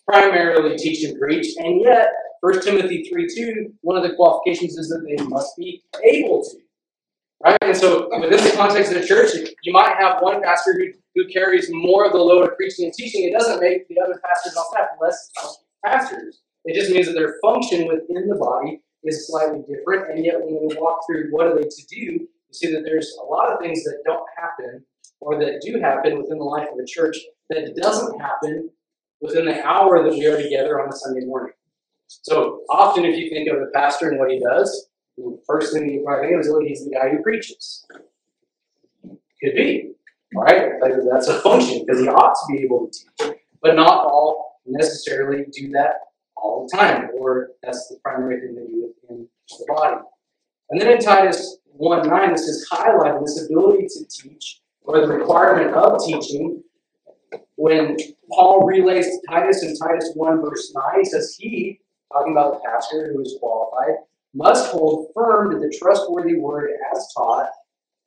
primarily 0.08 0.78
teach 0.78 1.04
and 1.04 1.20
preach, 1.20 1.56
and 1.58 1.82
yet 1.82 2.08
First 2.42 2.68
Timothy 2.68 3.04
three 3.10 3.28
two, 3.28 3.74
one 3.82 3.98
of 3.98 4.04
the 4.04 4.16
qualifications 4.16 4.78
is 4.78 4.90
that 4.90 5.06
they 5.06 5.24
must 5.26 5.58
be 5.58 5.84
able 6.04 6.44
to. 6.44 6.58
Right? 7.44 7.58
And 7.62 7.76
so 7.76 8.10
within 8.20 8.44
the 8.44 8.54
context 8.56 8.92
of 8.92 9.02
the 9.02 9.08
church, 9.08 9.30
you 9.64 9.72
might 9.72 9.96
have 9.98 10.22
one 10.22 10.42
pastor 10.44 10.74
who, 10.74 10.88
who 11.16 11.28
carries 11.32 11.70
more 11.72 12.06
of 12.06 12.12
the 12.12 12.18
load 12.18 12.50
of 12.50 12.58
preaching 12.58 12.86
and 12.86 12.94
teaching. 12.94 13.24
It 13.24 13.32
doesn't 13.32 13.62
make 13.62 13.88
the 13.88 13.96
other 14.04 14.20
pastors 14.26 14.58
less 15.02 15.32
pastors. 15.86 16.42
It 16.66 16.78
just 16.78 16.92
means 16.92 17.08
that 17.08 17.14
their 17.14 17.36
function 17.42 17.88
within 17.88 18.28
the 18.28 18.36
body 18.36 18.82
is 19.04 19.28
slightly 19.28 19.62
different. 19.62 20.12
And 20.12 20.26
yet 20.26 20.36
when 20.42 20.68
we 20.68 20.76
walk 20.76 21.00
through 21.08 21.30
what 21.32 21.48
are 21.48 21.56
they 21.56 21.64
to 21.64 21.86
do, 21.90 22.28
you 22.50 22.54
see 22.54 22.74
that 22.74 22.84
there's 22.84 23.16
a 23.22 23.26
lot 23.26 23.52
of 23.52 23.60
things 23.60 23.84
that 23.84 24.02
don't 24.06 24.26
happen 24.38 24.84
or 25.22 25.40
that 25.40 25.62
do 25.62 25.80
happen 25.80 26.18
within 26.22 26.38
the 26.38 26.44
life 26.44 26.68
of 26.72 26.78
the 26.78 26.86
church 26.86 27.18
that 27.50 27.76
doesn't 27.76 28.20
happen 28.20 28.70
within 29.22 29.46
the 29.46 29.64
hour 29.66 30.04
that 30.04 30.14
we 30.14 30.26
are 30.26 30.42
together 30.42 30.82
on 30.82 30.90
a 30.90 30.96
Sunday 30.96 31.26
morning. 31.26 31.54
So 32.08 32.62
often 32.70 33.06
if 33.06 33.18
you 33.18 33.30
think 33.30 33.50
of 33.50 33.60
the 33.60 33.72
pastor 33.74 34.10
and 34.10 34.20
what 34.20 34.32
he 34.32 34.40
does, 34.40 34.90
the 35.18 35.40
first 35.46 35.74
thing 35.74 35.90
you 35.90 36.04
probably 36.04 36.28
think 36.28 36.36
of 36.36 36.46
is 36.46 36.52
well, 36.52 36.62
he's 36.62 36.86
the 36.86 36.92
guy 36.92 37.10
who 37.10 37.22
preaches. 37.22 37.86
Could 39.04 39.56
be, 39.56 39.92
right? 40.34 40.72
That's 41.12 41.28
a 41.28 41.40
function 41.40 41.86
because 41.86 42.02
he 42.02 42.08
ought 42.08 42.34
to 42.34 42.54
be 42.54 42.64
able 42.64 42.88
to 42.88 42.92
teach, 42.92 43.38
but 43.62 43.76
not 43.76 44.06
all 44.06 44.60
necessarily 44.66 45.46
do 45.52 45.70
that 45.72 45.96
all 46.36 46.68
the 46.70 46.78
time, 46.78 47.10
or 47.18 47.52
that's 47.64 47.88
the 47.88 47.98
primary 48.04 48.40
thing 48.42 48.56
they 48.56 48.66
do 48.66 48.94
within 49.02 49.28
the 49.50 49.66
body. 49.68 49.98
And 50.70 50.80
then 50.80 50.92
in 50.92 51.00
Titus 51.00 51.58
1 51.80 52.10
9, 52.10 52.32
this 52.34 52.42
is 52.42 52.68
highlighting 52.70 53.22
this 53.22 53.46
ability 53.46 53.88
to 53.88 54.06
teach, 54.10 54.60
or 54.82 55.00
the 55.00 55.08
requirement 55.08 55.74
of 55.74 55.98
teaching. 56.06 56.62
When 57.56 57.96
Paul 58.30 58.66
relays 58.66 59.06
to 59.06 59.22
Titus 59.30 59.64
in 59.64 59.78
Titus 59.78 60.12
1, 60.14 60.42
verse 60.42 60.74
9, 60.76 60.84
he 60.98 61.06
says, 61.06 61.38
He, 61.40 61.80
talking 62.12 62.34
about 62.34 62.56
the 62.56 62.70
pastor 62.70 63.14
who 63.14 63.22
is 63.22 63.38
qualified, 63.40 63.96
must 64.34 64.70
hold 64.72 65.08
firm 65.16 65.52
to 65.52 65.58
the 65.58 65.74
trustworthy 65.80 66.36
word 66.36 66.72
as 66.94 67.08
taught. 67.16 67.50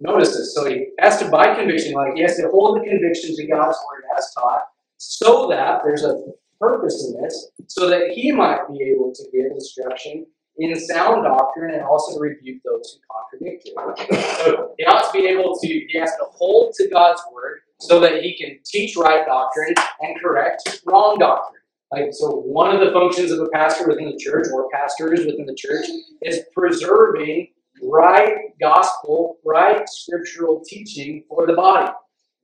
Notice 0.01 0.37
this. 0.37 0.55
So 0.55 0.69
he 0.69 0.89
has 0.99 1.19
to, 1.21 1.31
by 1.31 1.55
conviction, 1.55 1.95
like 1.95 2.13
he 2.15 2.21
has 2.23 2.37
to 2.37 2.51
hold 2.51 2.79
the 2.79 2.85
conviction 2.85 3.35
to 3.35 3.47
God's 3.47 3.79
word 3.91 4.05
as 4.19 4.35
taught, 4.35 4.65
so 4.99 5.49
that 5.49 5.81
there's 5.83 6.05
a 6.05 6.23
purpose 6.61 7.07
in 7.07 7.23
this, 7.23 7.51
so 7.69 7.89
that 7.89 8.11
he 8.11 8.33
might 8.33 8.69
be 8.71 8.85
able 8.85 9.15
to 9.15 9.25
give 9.33 9.47
instruction 9.51 10.27
in 10.59 10.79
sound 10.79 11.25
doctrine 11.25 11.75
and 11.75 11.83
also 11.83 12.15
to 12.15 12.21
rebuke 12.21 12.63
those 12.65 12.99
who 12.99 13.41
contradict 13.41 13.65
it. 13.67 14.45
So 14.45 14.75
he 14.79 14.85
ought 14.85 15.13
to 15.13 15.19
be 15.19 15.27
able 15.27 15.59
to, 15.59 15.67
he 15.67 15.99
has 15.99 16.11
to 16.17 16.25
hold 16.31 16.75
to 16.75 16.89
God's 16.89 17.23
word 17.33 17.61
so 17.81 17.99
that 18.01 18.23
he 18.23 18.37
can 18.37 18.59
teach 18.65 18.97
right 18.97 19.25
doctrine 19.27 19.75
and 20.01 20.21
correct 20.21 20.83
wrong 20.85 21.19
doctrine. 21.19 21.61
Like, 21.91 22.09
so 22.13 22.31
one 22.31 22.75
of 22.75 22.81
the 22.81 22.93
functions 22.93 23.31
of 23.31 23.41
a 23.41 23.49
pastor 23.49 23.89
within 23.89 24.07
the 24.07 24.17
church 24.19 24.47
or 24.53 24.69
pastors 24.71 25.27
within 25.27 25.47
the 25.47 25.55
church 25.55 25.87
is 26.23 26.41
preserving 26.55 27.49
right 27.83 28.35
gospel, 28.61 29.39
right 29.45 29.87
scriptural 29.89 30.63
teaching 30.67 31.25
for 31.29 31.47
the 31.47 31.53
body. 31.53 31.93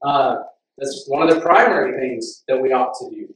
Uh, 0.02 0.36
that's 0.76 1.04
one 1.08 1.28
of 1.28 1.34
the 1.34 1.40
primary 1.40 1.98
things 1.98 2.44
that 2.48 2.60
we 2.60 2.72
ought 2.72 2.92
to 3.00 3.10
do. 3.10 3.34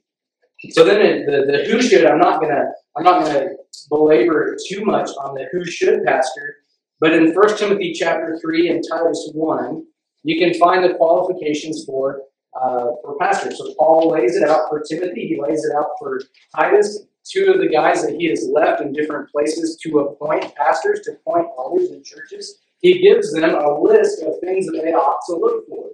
So 0.71 0.85
then 0.85 1.27
the, 1.27 1.45
the 1.47 1.65
who 1.65 1.83
should, 1.83 2.07
I'm 2.07 2.19
not 2.19 2.41
gonna 2.41 2.65
I'm 2.97 3.03
not 3.03 3.25
gonna 3.25 3.49
belabor 3.89 4.57
too 4.69 4.85
much 4.85 5.11
on 5.23 5.35
the 5.35 5.47
who 5.53 5.65
should 5.65 6.05
pastor, 6.05 6.57
but 7.01 7.13
in 7.13 7.35
1 7.35 7.57
Timothy 7.57 7.93
chapter 7.93 8.39
3 8.41 8.69
and 8.69 8.85
Titus 8.89 9.31
1, 9.35 9.85
you 10.25 10.39
can 10.39 10.59
find 10.59 10.85
the 10.85 10.95
qualifications 10.95 11.85
for 11.85 12.23
uh, 12.61 12.87
for 13.03 13.17
pastors. 13.19 13.59
So 13.59 13.75
Paul 13.79 14.11
lays 14.11 14.37
it 14.37 14.49
out 14.49 14.69
for 14.69 14.83
Timothy, 14.83 15.27
he 15.27 15.41
lays 15.41 15.65
it 15.65 15.75
out 15.75 15.89
for 15.99 16.21
Titus, 16.55 17.07
two 17.25 17.53
of 17.53 17.61
the 17.61 17.69
guys 17.69 18.03
that 18.03 18.15
he 18.15 18.27
has 18.27 18.49
left 18.53 18.83
in 18.83 18.93
different 18.93 19.31
places 19.31 19.79
to 19.83 20.01
appoint 20.01 20.55
pastors, 20.55 21.01
to 21.05 21.13
appoint 21.13 21.49
elders 21.59 21.91
in 21.91 22.05
churches. 22.05 22.59
He 22.81 23.01
gives 23.01 23.33
them 23.33 23.55
a 23.55 23.81
list 23.81 24.23
of 24.23 24.35
things 24.41 24.67
that 24.67 24.83
they 24.83 24.93
ought 24.93 25.21
to 25.29 25.37
look 25.37 25.67
for. 25.69 25.91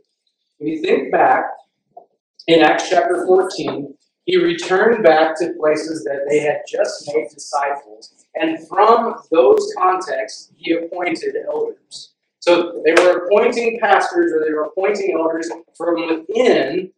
When 0.59 0.69
you 0.71 0.83
think 0.83 1.13
back 1.13 1.45
in 2.47 2.63
Acts 2.63 2.89
chapter 2.89 3.25
14, 3.27 3.95
he 4.29 4.37
returned 4.37 5.03
back 5.03 5.39
to 5.39 5.55
places 5.59 6.05
that 6.05 6.27
they 6.29 6.41
had 6.41 6.61
just 6.69 7.11
made 7.15 7.29
disciples. 7.31 8.13
And 8.35 8.69
from 8.69 9.15
those 9.33 9.73
contexts, 9.79 10.53
he 10.55 10.75
appointed 10.75 11.35
elders. 11.51 12.13
So 12.41 12.83
they 12.85 12.93
were 12.93 13.25
appointing 13.25 13.81
pastors 13.81 14.31
or 14.31 14.45
they 14.45 14.53
were 14.53 14.65
appointing 14.65 15.17
elders 15.19 15.51
from 15.75 15.95
within 16.07 16.93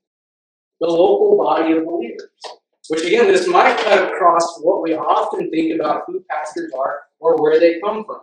the 0.81 0.89
local 0.89 1.39
body 1.39 1.75
of 1.75 1.85
believers. 1.85 2.31
Which 2.89 3.05
again, 3.05 3.29
this 3.29 3.47
might 3.47 3.79
cut 3.79 4.13
across 4.13 4.59
what 4.63 4.83
we 4.83 4.95
often 4.95 5.53
think 5.53 5.81
about 5.81 6.03
who 6.09 6.25
pastors 6.29 6.73
are 6.77 7.03
or 7.21 7.41
where 7.41 7.61
they 7.61 7.79
come 7.79 8.05
from. 8.05 8.23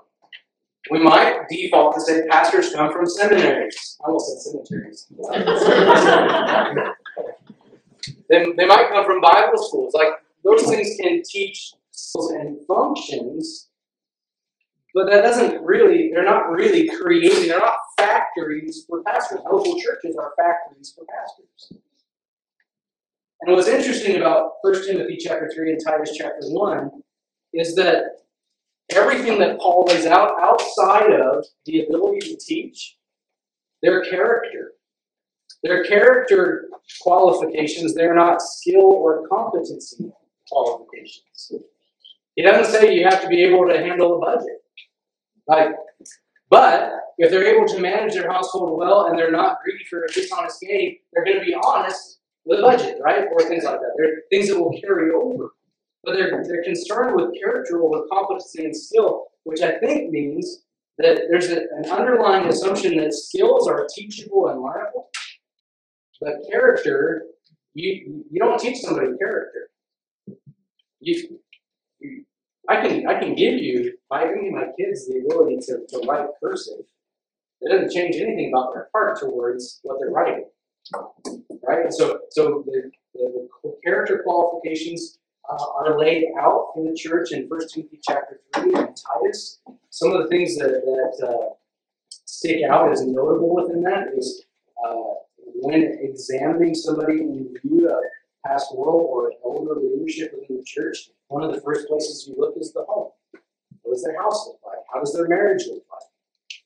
We 0.91 0.99
might 0.99 1.47
default 1.49 1.95
to 1.95 2.01
say 2.01 2.27
pastors 2.27 2.73
come 2.73 2.91
from 2.91 3.05
seminaries. 3.05 3.97
I 4.03 4.07
almost 4.07 4.43
said 4.43 4.67
cemeteries. 4.67 5.07
they, 8.29 8.45
they 8.57 8.65
might 8.65 8.89
come 8.89 9.05
from 9.05 9.21
Bible 9.21 9.57
schools. 9.57 9.93
Like 9.93 10.13
those 10.43 10.63
things 10.63 10.95
can 10.99 11.21
teach 11.23 11.73
skills 11.91 12.31
and 12.31 12.57
functions 12.67 13.67
but 14.97 15.11
that 15.11 15.21
doesn't 15.21 15.63
really, 15.63 16.09
they're 16.11 16.25
not 16.25 16.49
really 16.49 16.89
creating, 16.89 17.47
they're 17.47 17.59
not 17.59 17.77
factories 17.97 18.83
for 18.89 19.03
pastors. 19.03 19.41
Local 19.45 19.79
churches 19.79 20.15
are 20.15 20.33
factories 20.35 20.91
for 20.97 21.05
pastors. 21.05 21.79
And 23.41 23.55
what's 23.55 23.67
interesting 23.67 24.17
about 24.17 24.53
1 24.61 24.87
Timothy 24.87 25.17
chapter 25.19 25.51
3 25.53 25.73
and 25.73 25.81
Titus 25.85 26.15
chapter 26.17 26.39
1 26.41 26.89
is 27.53 27.75
that 27.75 28.21
everything 28.89 29.37
that 29.37 29.59
Paul 29.59 29.85
lays 29.87 30.07
out 30.07 30.31
outside 30.41 31.11
of 31.11 31.45
the 31.67 31.85
ability 31.85 32.29
to 32.29 32.37
teach, 32.37 32.97
their 33.83 34.03
character. 34.03 34.71
Their 35.63 35.83
character 35.83 36.69
qualifications, 37.01 37.93
they're 37.93 38.15
not 38.15 38.41
skill 38.41 38.83
or 38.83 39.27
competency 39.27 40.12
qualifications. 40.49 41.51
He 42.36 42.43
doesn't 42.43 42.71
say 42.71 42.93
you 42.93 43.03
have 43.05 43.21
to 43.21 43.27
be 43.27 43.43
able 43.43 43.67
to 43.67 43.77
handle 43.77 44.17
a 44.17 44.19
budget. 44.19 44.62
Like, 45.47 45.71
but 46.49 46.93
if 47.17 47.31
they're 47.31 47.55
able 47.55 47.67
to 47.67 47.79
manage 47.79 48.13
their 48.13 48.31
household 48.31 48.77
well 48.77 49.07
and 49.07 49.17
they're 49.17 49.31
not 49.31 49.57
greedy 49.63 49.83
for 49.89 50.03
a 50.03 50.07
dishonest 50.07 50.62
gain, 50.62 50.97
they're 51.12 51.25
going 51.25 51.39
to 51.39 51.45
be 51.45 51.55
honest 51.65 52.19
with 52.45 52.62
budget, 52.62 52.97
right? 53.03 53.25
Or 53.31 53.39
things 53.41 53.63
like 53.63 53.79
that. 53.79 53.93
They're 53.97 54.21
things 54.29 54.49
that 54.49 54.60
will 54.60 54.79
carry 54.79 55.12
over. 55.12 55.49
But 56.03 56.13
they're, 56.13 56.43
they're 56.47 56.63
concerned 56.63 57.15
with 57.15 57.36
character 57.38 57.83
over 57.83 58.05
competency 58.12 58.63
and 58.63 58.75
skill, 58.75 59.25
which 59.43 59.62
I 59.62 59.79
think 59.79 60.12
means 60.12 60.63
that 60.99 61.23
there's 61.29 61.49
a, 61.49 61.62
an 61.75 61.89
underlying 61.91 62.47
assumption 62.47 62.97
that 62.97 63.13
skills 63.13 63.67
are 63.67 63.88
teachable 63.95 64.47
and 64.47 64.60
learnable. 64.60 65.05
But 66.19 66.34
character, 66.49 67.27
you, 67.73 68.25
you 68.30 68.39
don't 68.39 68.60
teach 68.60 68.80
somebody 68.80 69.08
character. 69.17 69.69
You, 70.99 71.39
you, 71.99 72.25
I 72.67 72.82
can 72.82 73.08
I 73.08 73.19
can 73.19 73.36
give 73.36 73.53
you 73.53 73.93
I 74.12 74.23
can 74.23 74.43
give 74.43 74.53
my 74.53 74.67
kids 74.77 75.08
the 75.08 75.23
ability 75.25 75.58
to, 75.67 75.86
to 75.89 76.08
write 76.08 76.27
cursive. 76.43 76.80
It 77.62 77.71
doesn't 77.71 77.91
change 77.91 78.15
anything 78.15 78.51
about 78.53 78.73
their 78.73 78.89
heart 78.93 79.19
towards 79.19 79.80
what 79.84 79.99
they're 79.99 80.10
writing. 80.10 80.45
Right? 81.67 81.91
So 81.91 82.19
so 82.32 82.63
the, 82.65 82.91
the, 83.13 83.47
the 83.63 83.77
character 83.84 84.21
qualifications 84.25 85.19
uh, 85.49 85.65
are 85.80 85.99
laid 85.99 86.25
out 86.39 86.73
in 86.75 86.86
the 86.86 86.95
church 86.95 87.32
in 87.32 87.47
First 87.47 87.73
Timothy 87.73 87.99
chapter 88.03 88.41
three 88.53 88.73
and 88.73 88.95
Titus. 88.95 89.60
Some 89.91 90.12
of 90.12 90.23
the 90.23 90.27
things 90.27 90.58
that, 90.58 90.69
that 90.69 91.27
uh, 91.27 91.53
stick 92.25 92.63
out 92.69 92.91
as 92.91 93.06
notable 93.06 93.56
within 93.56 93.82
that 93.84 94.08
is 94.15 94.45
uh, 94.86 95.13
when 95.61 95.97
examining 96.01 96.75
somebody 96.75 97.21
in 97.21 97.53
view 97.63 97.89
of 97.89 98.03
pastoral 98.45 99.07
or 99.09 99.31
elder 99.45 99.79
leadership 99.79 100.31
within 100.33 100.57
the 100.57 100.63
church, 100.63 101.09
one 101.27 101.43
of 101.43 101.53
the 101.53 101.61
first 101.61 101.87
places 101.87 102.27
you 102.27 102.35
look 102.37 102.55
is 102.57 102.73
the 102.73 102.83
home. 102.87 103.11
What 103.81 103.93
does 103.93 104.03
their 104.03 104.21
house 104.21 104.47
look 104.47 104.59
like? 104.65 104.79
How 104.93 104.99
does 104.99 105.13
their 105.13 105.27
marriage 105.27 105.63
look 105.67 105.83
like? 105.91 106.03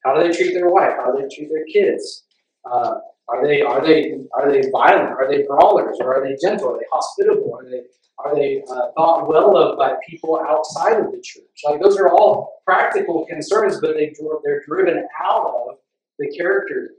How 0.04 0.16
do 0.16 0.28
they 0.28 0.36
treat 0.36 0.54
their 0.54 0.70
wife? 0.70 0.94
How 0.98 1.12
do 1.12 1.22
they 1.22 1.34
treat 1.34 1.50
their 1.50 1.66
kids? 1.66 2.26
Uh, 2.70 2.96
are 3.28 3.48
they 3.48 3.62
are 3.62 3.86
they 3.86 4.18
are 4.34 4.52
they 4.52 4.70
violent? 4.72 5.12
Are 5.12 5.30
they 5.30 5.44
brawlers? 5.44 5.98
Or 6.02 6.16
are 6.16 6.28
they 6.28 6.36
gentle? 6.42 6.76
Are 6.76 6.80
they 6.80 6.86
hospitable? 6.92 7.56
Are 7.56 7.70
they 7.70 7.84
are 8.18 8.36
they 8.36 8.62
uh, 8.70 8.92
thought 8.96 9.28
well 9.28 9.56
of 9.58 9.78
by 9.78 9.94
people 10.08 10.40
outside 10.48 11.00
of 11.00 11.12
the 11.12 11.22
church? 11.22 11.44
Like 11.64 11.82
those 11.82 11.98
are 11.98 12.10
all 12.10 12.62
practical 12.66 13.26
concerns, 13.26 13.80
but 13.80 13.96
they 13.96 14.14
they're 14.44 14.64
driven 14.68 15.08
out 15.24 15.46
of 15.46 15.78
the 16.20 16.30
character 16.38 16.92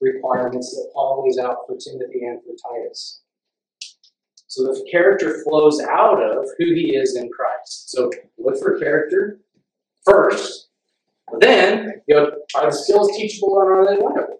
requirements 0.00 0.70
that 0.70 0.90
Paul 0.94 1.24
lays 1.24 1.38
out 1.38 1.58
for 1.66 1.76
Timothy 1.76 2.24
and 2.24 2.40
for 2.42 2.54
Titus. 2.68 3.22
So 4.46 4.64
the 4.64 4.86
character 4.90 5.42
flows 5.42 5.80
out 5.80 6.22
of 6.22 6.46
who 6.58 6.74
he 6.74 6.94
is 6.96 7.16
in 7.16 7.28
Christ. 7.30 7.90
So 7.90 8.10
look 8.38 8.56
for 8.58 8.78
character 8.78 9.40
first. 10.04 10.68
Then, 11.40 12.02
you 12.06 12.14
know, 12.14 12.30
are 12.54 12.70
the 12.70 12.76
skills 12.76 13.10
teachable 13.16 13.60
and 13.60 13.70
are 13.70 13.86
they 13.86 14.00
learnable? 14.00 14.36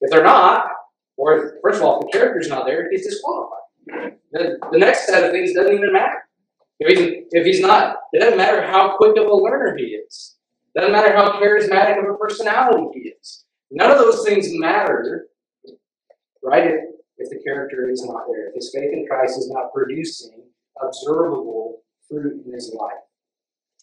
If 0.00 0.10
they're 0.10 0.24
not, 0.24 0.66
or 1.16 1.58
first 1.62 1.80
of 1.80 1.86
all, 1.86 2.00
if 2.00 2.10
the 2.10 2.18
character's 2.18 2.48
not 2.48 2.66
there, 2.66 2.90
he's 2.90 3.06
disqualified. 3.06 4.16
The, 4.32 4.58
the 4.72 4.78
next 4.78 5.06
set 5.06 5.24
of 5.24 5.32
things 5.32 5.54
doesn't 5.54 5.72
even 5.72 5.92
matter. 5.92 6.28
If 6.78 6.98
he's, 6.98 7.24
if 7.30 7.46
he's 7.46 7.60
not, 7.60 7.96
it 8.12 8.20
doesn't 8.20 8.38
matter 8.38 8.66
how 8.66 8.96
quick 8.96 9.16
of 9.16 9.26
a 9.26 9.34
learner 9.34 9.76
he 9.76 9.84
is. 9.84 10.36
It 10.74 10.80
doesn't 10.80 10.92
matter 10.92 11.14
how 11.14 11.40
charismatic 11.40 11.98
of 11.98 12.14
a 12.14 12.16
personality 12.16 12.86
he 12.94 13.08
is. 13.10 13.44
None 13.70 13.90
of 13.90 13.98
those 13.98 14.24
things 14.24 14.48
matter, 14.50 15.26
right? 16.42 16.80
if 17.20 17.28
the 17.28 17.38
character 17.44 17.88
is 17.88 18.04
not 18.04 18.24
there, 18.28 18.48
if 18.48 18.54
his 18.54 18.72
faith 18.74 18.92
in 18.92 19.06
Christ 19.06 19.38
is 19.38 19.50
not 19.50 19.72
producing 19.72 20.42
observable 20.82 21.82
fruit 22.08 22.42
in 22.46 22.52
his 22.52 22.74
life. 22.78 22.94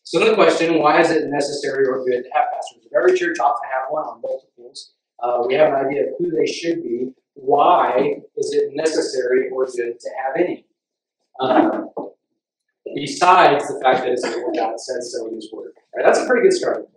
So 0.04 0.20
the 0.20 0.36
question, 0.36 0.80
why 0.80 1.00
is 1.00 1.12
it 1.12 1.28
necessary 1.28 1.86
or 1.86 2.04
good 2.04 2.24
to 2.24 2.30
have 2.34 2.46
pastors? 2.54 2.88
Every 2.96 3.18
church 3.18 3.38
ought 3.40 3.58
to 3.62 3.68
have 3.68 3.84
one 3.90 4.06
on 4.06 4.22
multiples. 4.22 4.94
Uh, 5.22 5.44
we 5.48 5.54
have 5.56 5.74
an 5.74 5.86
idea 5.86 6.04
of 6.04 6.10
who 6.18 6.32
they 6.32 6.46
should 6.46 6.82
be. 6.82 7.12
Why 7.34 8.16
is 8.38 8.54
it 8.54 8.72
necessary 8.74 9.50
or 9.50 9.66
good 9.66 10.00
to 10.00 10.10
have 10.24 10.36
any? 10.38 10.66
Um, 11.40 11.90
besides 12.96 13.68
the 13.68 13.80
fact 13.84 14.00
that 14.00 14.14
it's 14.14 14.24
what 14.24 14.56
God 14.56 14.80
says 14.80 15.14
so 15.14 15.28
in 15.28 15.36
His 15.36 15.52
Word. 15.52 15.74
Right? 15.96 16.06
That's 16.06 16.20
a 16.20 16.26
pretty 16.26 16.50
good 16.50 16.60
place. 16.60 16.88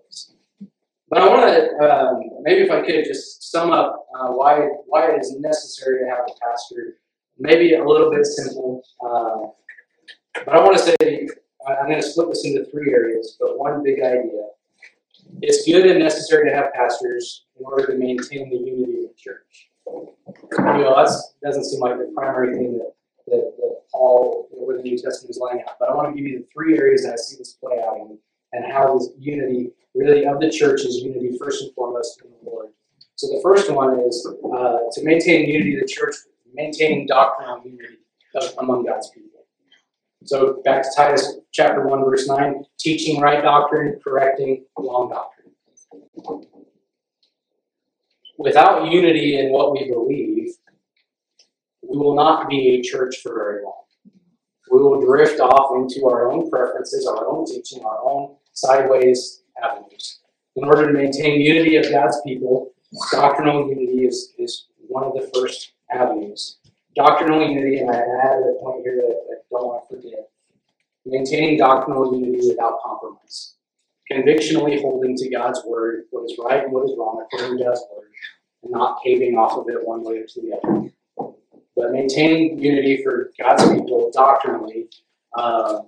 But 1.11 1.23
I 1.23 1.29
want 1.29 1.47
to 1.49 1.93
um, 1.93 2.21
maybe 2.43 2.63
if 2.63 2.71
I 2.71 2.83
could 2.83 3.05
just 3.05 3.51
sum 3.51 3.73
up 3.73 4.07
uh, 4.15 4.29
why 4.29 4.69
why 4.87 5.11
it 5.11 5.21
is 5.21 5.37
necessary 5.39 6.05
to 6.05 6.09
have 6.09 6.21
a 6.21 6.33
pastor. 6.47 6.97
Maybe 7.39 7.75
a 7.75 7.85
little 7.85 8.11
bit 8.11 8.27
simple, 8.27 8.83
uh, 9.03 9.49
but 10.45 10.55
I 10.55 10.61
want 10.61 10.77
to 10.77 10.83
say 10.83 11.27
I'm 11.67 11.87
going 11.87 12.01
to 12.01 12.03
split 12.03 12.29
this 12.29 12.45
into 12.45 12.65
three 12.71 12.93
areas. 12.93 13.37
But 13.41 13.59
one 13.59 13.83
big 13.83 14.01
idea: 14.03 14.49
it's 15.41 15.65
good 15.65 15.87
and 15.87 15.99
necessary 15.99 16.49
to 16.49 16.55
have 16.55 16.73
pastors 16.75 17.47
in 17.59 17.65
order 17.65 17.87
to 17.87 17.99
maintain 17.99 18.51
the 18.51 18.57
unity 18.57 19.05
of 19.05 19.11
the 19.11 19.15
church. 19.17 19.71
You 19.87 20.15
know, 20.59 20.95
that 20.95 21.11
doesn't 21.43 21.65
seem 21.65 21.81
like 21.81 21.97
the 21.99 22.13
primary 22.15 22.55
thing 22.55 22.79
that 22.79 22.93
that, 23.29 23.53
that 23.57 23.81
Paul 23.91 24.49
or 24.53 24.77
the 24.77 24.83
New 24.83 24.99
Testament 24.99 25.31
is 25.31 25.41
laying 25.41 25.65
out. 25.67 25.77
But 25.81 25.89
I 25.89 25.95
want 25.95 26.15
to 26.15 26.15
give 26.15 26.31
you 26.31 26.41
the 26.41 26.47
three 26.53 26.77
areas 26.79 27.05
that 27.05 27.15
I 27.15 27.17
see 27.17 27.37
this 27.37 27.55
play 27.55 27.79
out 27.79 27.97
in, 27.97 28.19
and 28.53 28.73
how 28.73 28.99
this 28.99 29.09
unity 29.19 29.71
really 29.95 30.27
of 30.27 30.41
the 30.41 30.51
church 30.51 30.81
is 30.83 30.97
unity 30.97 31.37
first 31.39 31.63
and 31.63 31.73
foremost 31.75 32.21
in 32.25 32.31
the 32.31 32.51
Lord. 32.51 32.69
So 33.17 33.27
the 33.29 33.41
first 33.43 33.71
one 33.71 34.01
is 34.01 34.27
uh, 34.45 34.79
to 34.93 35.05
maintain 35.05 35.47
unity 35.47 35.75
of 35.75 35.81
the 35.83 35.93
church, 35.93 36.15
maintaining 36.55 37.07
doctrinal 37.07 37.61
unity 37.65 37.99
of, 38.35 38.55
among 38.59 38.87
God's 38.87 39.11
people. 39.11 39.31
So 40.25 40.61
back 40.65 40.83
to 40.83 40.89
Titus 40.95 41.39
chapter 41.53 41.87
1, 41.87 42.05
verse 42.05 42.29
9, 42.29 42.65
teaching 42.79 43.21
right 43.21 43.43
doctrine, 43.43 43.99
correcting 44.03 44.65
wrong 44.79 45.11
doctrine. 45.11 46.47
Without 48.39 48.91
unity 48.91 49.39
in 49.39 49.51
what 49.51 49.73
we 49.73 49.91
believe, 49.91 50.55
we 51.83 51.99
will 51.99 52.15
not 52.15 52.49
be 52.49 52.77
a 52.77 52.83
church 52.83 53.19
for 53.23 53.35
very 53.35 53.63
long. 53.63 53.83
We 54.71 54.79
will 54.79 55.01
drift 55.05 55.41
off 55.41 55.75
into 55.75 56.07
our 56.07 56.31
own 56.31 56.49
preferences, 56.49 57.07
our 57.07 57.27
own 57.27 57.45
teaching, 57.45 57.83
our 57.85 57.99
own 58.03 58.37
sideways 58.53 59.43
avenues. 59.63 60.21
In 60.57 60.65
order 60.65 60.87
to 60.87 60.93
maintain 60.93 61.41
unity 61.41 61.77
of 61.77 61.91
God's 61.91 62.21
people, 62.27 62.73
doctrinal 63.13 63.69
unity 63.69 64.07
is, 64.07 64.33
is 64.39 64.67
one 64.89 65.05
of 65.05 65.15
the 65.15 65.31
first 65.35 65.73
avenues. 65.91 66.59
Doctrinal 66.97 67.49
unity, 67.49 67.79
and 67.79 67.91
I 67.91 67.97
added 67.97 68.45
a 68.45 68.61
point 68.61 68.83
here 68.83 68.97
that 68.97 69.21
I 69.31 69.35
don't 69.51 69.67
want 69.67 69.89
to 69.89 69.97
forget 69.97 70.31
maintaining 71.07 71.59
doctrinal 71.59 72.15
unity 72.15 72.49
without 72.49 72.81
compromise. 72.85 73.55
Convictionally 74.11 74.81
holding 74.81 75.17
to 75.17 75.31
God's 75.31 75.63
word, 75.67 76.05
what 76.11 76.25
is 76.25 76.37
right 76.39 76.65
and 76.65 76.73
what 76.73 76.85
is 76.85 76.97
wrong 76.99 77.25
according 77.25 77.59
to 77.59 77.65
God's 77.65 77.85
word, 77.95 78.11
and 78.63 78.73
not 78.73 78.99
caving 79.05 79.37
off 79.37 79.57
of 79.57 79.69
it 79.69 79.87
one 79.87 80.03
way 80.03 80.19
or 80.19 80.27
to 80.27 80.41
the 80.41 80.57
other. 80.57 80.91
But 81.77 81.93
maintaining 81.93 82.59
unity 82.59 83.03
for 83.03 83.31
God's 83.39 83.71
people 83.71 84.11
doctrinally 84.13 84.89
uh, 85.37 85.81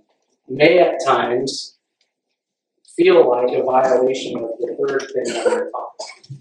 may 0.48 0.78
at 0.78 1.04
times 1.04 1.78
feel 2.96 3.30
like 3.30 3.52
a 3.52 3.62
violation 3.62 4.36
of 4.36 4.50
the 4.58 4.76
third 4.78 5.10
thing 5.12 5.24
that 5.24 5.46
we're 5.46 5.70
talking 5.70 6.38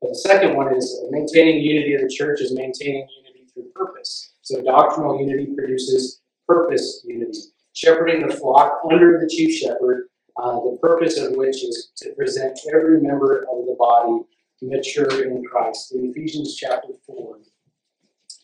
But 0.00 0.10
the 0.10 0.14
second 0.14 0.56
one 0.56 0.74
is 0.74 1.02
maintaining 1.10 1.62
unity 1.62 1.94
of 1.94 2.02
the 2.02 2.14
church 2.14 2.40
is 2.40 2.54
maintaining 2.54 3.06
unity 3.24 3.46
through 3.52 3.70
purpose. 3.74 4.34
So 4.42 4.62
doctrinal 4.62 5.20
unity 5.20 5.54
produces 5.56 6.20
purpose 6.46 7.04
unity. 7.06 7.38
Shepherding 7.74 8.26
the 8.26 8.34
flock 8.34 8.80
under 8.90 9.20
the 9.20 9.28
chief 9.28 9.56
shepherd, 9.56 10.08
uh, 10.36 10.54
the 10.54 10.78
purpose 10.80 11.18
of 11.18 11.32
which 11.32 11.62
is 11.62 11.92
to 11.98 12.12
present 12.14 12.58
every 12.72 13.00
member 13.00 13.42
of 13.42 13.66
the 13.66 13.76
body 13.78 14.24
mature 14.62 15.24
in 15.24 15.44
Christ. 15.44 15.92
In 15.92 16.10
Ephesians 16.10 16.56
chapter 16.56 16.88
4, 17.06 17.38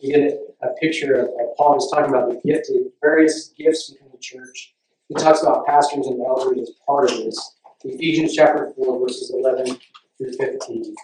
you 0.00 0.14
get 0.14 0.38
a 0.62 0.68
picture 0.80 1.14
of, 1.14 1.28
of 1.28 1.56
Paul 1.56 1.76
is 1.78 1.90
talking 1.92 2.10
about 2.10 2.28
the 2.28 2.40
gifted, 2.46 2.82
various 3.00 3.48
gifts 3.56 3.90
within 3.90 4.12
the 4.12 4.18
church. 4.18 4.73
He 5.08 5.14
talks 5.14 5.42
about 5.42 5.66
pastors 5.66 6.06
and 6.06 6.20
elders 6.20 6.58
as 6.60 6.70
part 6.86 7.10
of 7.10 7.16
this. 7.18 7.56
Ephesians 7.84 8.34
chapter 8.34 8.72
4, 8.76 9.00
verses 9.00 9.32
11 9.34 9.78
through 10.16 10.32
15. 10.32 10.94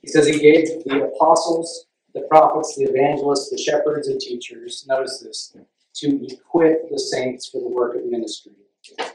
He 0.00 0.08
says 0.08 0.26
he 0.26 0.38
gave 0.38 0.66
the 0.84 1.10
apostles, 1.14 1.86
the 2.14 2.22
prophets, 2.22 2.76
the 2.76 2.84
evangelists, 2.84 3.50
the 3.50 3.58
shepherds, 3.58 4.08
and 4.08 4.18
teachers, 4.18 4.86
notice 4.88 5.20
this, 5.20 5.54
to 5.96 6.26
equip 6.26 6.88
the 6.90 6.98
saints 6.98 7.48
for 7.48 7.60
the 7.60 7.68
work 7.68 7.96
of 7.96 8.06
ministry, 8.06 8.52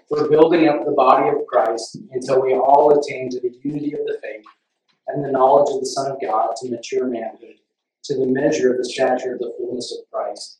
for 0.08 0.30
building 0.30 0.68
up 0.68 0.86
the 0.86 0.92
body 0.92 1.30
of 1.30 1.48
Christ 1.48 1.98
until 2.12 2.42
we 2.42 2.54
all 2.54 2.98
attain 2.98 3.30
to 3.32 3.40
the 3.40 3.52
unity 3.64 3.94
of 3.94 4.06
the 4.06 4.20
faith 4.22 4.46
and 5.08 5.24
the 5.24 5.32
knowledge 5.32 5.74
of 5.74 5.80
the 5.80 5.88
Son 5.88 6.12
of 6.12 6.22
God 6.22 6.56
to 6.58 6.70
mature 6.70 7.08
manhood, 7.08 7.56
to 8.04 8.16
the 8.16 8.28
measure 8.28 8.72
of 8.72 8.78
the 8.78 8.86
stature 8.86 9.34
of 9.34 9.40
the 9.40 9.54
fullness 9.58 9.92
of 9.92 10.10
Christ, 10.12 10.60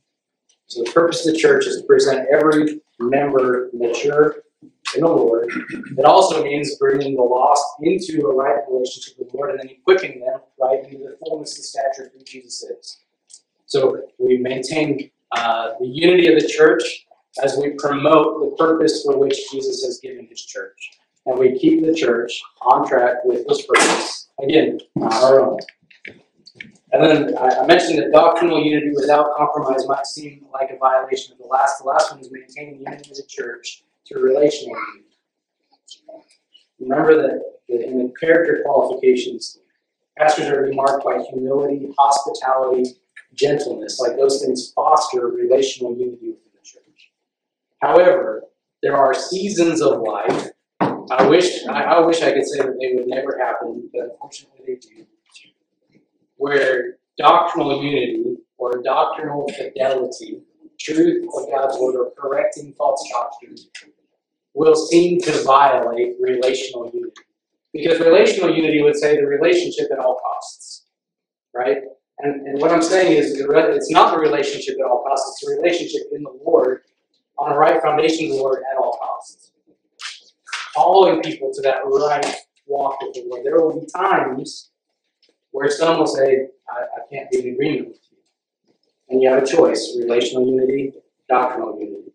So 0.71 0.83
the 0.83 0.91
purpose 0.91 1.27
of 1.27 1.33
the 1.33 1.37
church 1.37 1.67
is 1.67 1.81
to 1.81 1.83
present 1.83 2.29
every 2.33 2.79
member 2.97 3.69
mature 3.73 4.37
in 4.95 5.01
the 5.01 5.07
Lord. 5.07 5.51
It 5.97 6.05
also 6.05 6.45
means 6.45 6.77
bringing 6.77 7.17
the 7.17 7.23
lost 7.23 7.61
into 7.81 8.25
a 8.25 8.33
right 8.33 8.63
relationship 8.69 9.19
with 9.19 9.31
the 9.31 9.37
Lord 9.37 9.49
and 9.49 9.59
then 9.59 9.67
equipping 9.67 10.21
them 10.21 10.39
right 10.61 10.81
into 10.85 10.99
the 10.99 11.17
fullness 11.19 11.57
and 11.57 11.65
stature 11.65 12.05
of 12.05 12.13
who 12.13 12.23
Jesus 12.23 12.63
is. 12.63 12.99
So 13.65 14.01
we 14.17 14.37
maintain 14.37 15.11
uh, 15.33 15.71
the 15.77 15.87
unity 15.87 16.33
of 16.33 16.41
the 16.41 16.47
church 16.47 17.05
as 17.43 17.57
we 17.57 17.71
promote 17.71 18.39
the 18.39 18.55
purpose 18.55 19.03
for 19.03 19.17
which 19.17 19.51
Jesus 19.51 19.83
has 19.83 19.99
given 19.99 20.25
his 20.27 20.41
church. 20.41 20.91
And 21.25 21.37
we 21.37 21.59
keep 21.59 21.85
the 21.85 21.93
church 21.93 22.41
on 22.61 22.87
track 22.87 23.25
with 23.25 23.45
his 23.45 23.61
purpose. 23.63 24.29
Again, 24.41 24.79
not 24.95 25.21
our 25.21 25.41
own. 25.41 25.59
And 26.91 27.03
then 27.03 27.37
I 27.37 27.61
I 27.61 27.65
mentioned 27.65 27.99
that 27.99 28.11
doctrinal 28.11 28.61
unity 28.61 28.91
without 28.93 29.35
compromise 29.37 29.87
might 29.87 30.05
seem 30.05 30.45
like 30.53 30.69
a 30.71 30.77
violation 30.77 31.33
of 31.33 31.39
the 31.39 31.45
last. 31.45 31.79
The 31.79 31.85
last 31.85 32.11
one 32.11 32.19
is 32.19 32.29
maintaining 32.31 32.81
unity 32.81 33.11
as 33.11 33.19
a 33.19 33.27
church 33.27 33.83
through 34.07 34.23
relational 34.23 34.75
unity. 34.93 35.05
Remember 36.79 37.15
that 37.21 37.41
in 37.69 37.97
the 37.99 38.13
character 38.19 38.61
qualifications, 38.65 39.59
pastors 40.17 40.47
are 40.47 40.71
marked 40.73 41.05
by 41.05 41.23
humility, 41.29 41.93
hospitality, 41.97 42.95
gentleness. 43.33 43.99
Like 43.99 44.17
those 44.17 44.43
things 44.43 44.71
foster 44.75 45.27
relational 45.27 45.93
unity 45.93 46.31
within 46.31 46.51
the 46.53 46.63
church. 46.63 47.11
However, 47.81 48.43
there 48.81 48.97
are 48.97 49.13
seasons 49.13 49.81
of 49.81 50.01
life. 50.01 50.49
I 50.79 51.27
wish 51.27 51.65
I, 51.67 51.83
I 51.83 51.99
wish 51.99 52.21
I 52.21 52.31
could 52.31 52.45
say 52.45 52.59
that 52.59 52.77
they 52.79 52.95
would 52.95 53.07
never 53.07 53.37
happen, 53.37 53.89
but 53.93 54.11
unfortunately 54.11 54.59
they 54.65 54.75
do. 54.75 55.05
Where 56.41 56.97
doctrinal 57.19 57.83
unity 57.83 58.37
or 58.57 58.81
doctrinal 58.81 59.47
fidelity, 59.49 60.39
truth 60.79 61.23
of 61.37 61.51
God's 61.51 61.77
word, 61.77 61.95
or 61.97 62.11
correcting 62.17 62.73
false 62.73 63.07
doctrine 63.11 63.55
will 64.55 64.73
seem 64.73 65.21
to 65.21 65.43
violate 65.43 66.15
relational 66.19 66.89
unity. 66.91 67.21
Because 67.71 67.99
relational 67.99 68.55
unity 68.55 68.81
would 68.81 68.95
say 68.95 69.17
the 69.17 69.27
relationship 69.27 69.91
at 69.91 69.99
all 69.99 70.15
costs, 70.15 70.87
right? 71.53 71.77
And, 72.17 72.47
and 72.47 72.59
what 72.59 72.71
I'm 72.71 72.81
saying 72.81 73.15
is, 73.15 73.35
it's 73.37 73.91
not 73.91 74.11
the 74.11 74.19
relationship 74.19 74.77
at 74.79 74.89
all 74.89 75.03
costs, 75.03 75.29
it's 75.29 75.45
the 75.45 75.61
relationship 75.61 76.07
in 76.11 76.23
the 76.23 76.39
Lord, 76.43 76.81
on 77.37 77.51
a 77.51 77.55
right 77.55 77.79
foundation 77.83 78.31
of 78.31 78.31
the 78.31 78.41
Lord 78.41 78.63
at 78.71 78.79
all 78.79 78.97
costs. 78.97 79.51
Following 80.73 81.21
people 81.21 81.51
to 81.53 81.61
that 81.61 81.81
right 81.85 82.35
walk 82.65 82.99
with 82.99 83.13
the 83.13 83.25
Lord. 83.29 83.45
There 83.45 83.61
will 83.61 83.79
be 83.79 83.85
times 83.95 84.70
where 85.51 85.69
some 85.69 85.99
will 85.99 86.07
say, 86.07 86.47
I, 86.69 86.81
I 86.81 86.99
can't 87.11 87.29
be 87.29 87.39
in 87.39 87.53
agreement 87.53 87.89
with 87.89 87.99
you. 88.09 88.17
And 89.09 89.21
you 89.21 89.29
have 89.29 89.43
a 89.43 89.45
choice 89.45 89.95
relational 89.99 90.47
unity, 90.47 90.93
doctrinal 91.29 91.77
unity. 91.79 92.11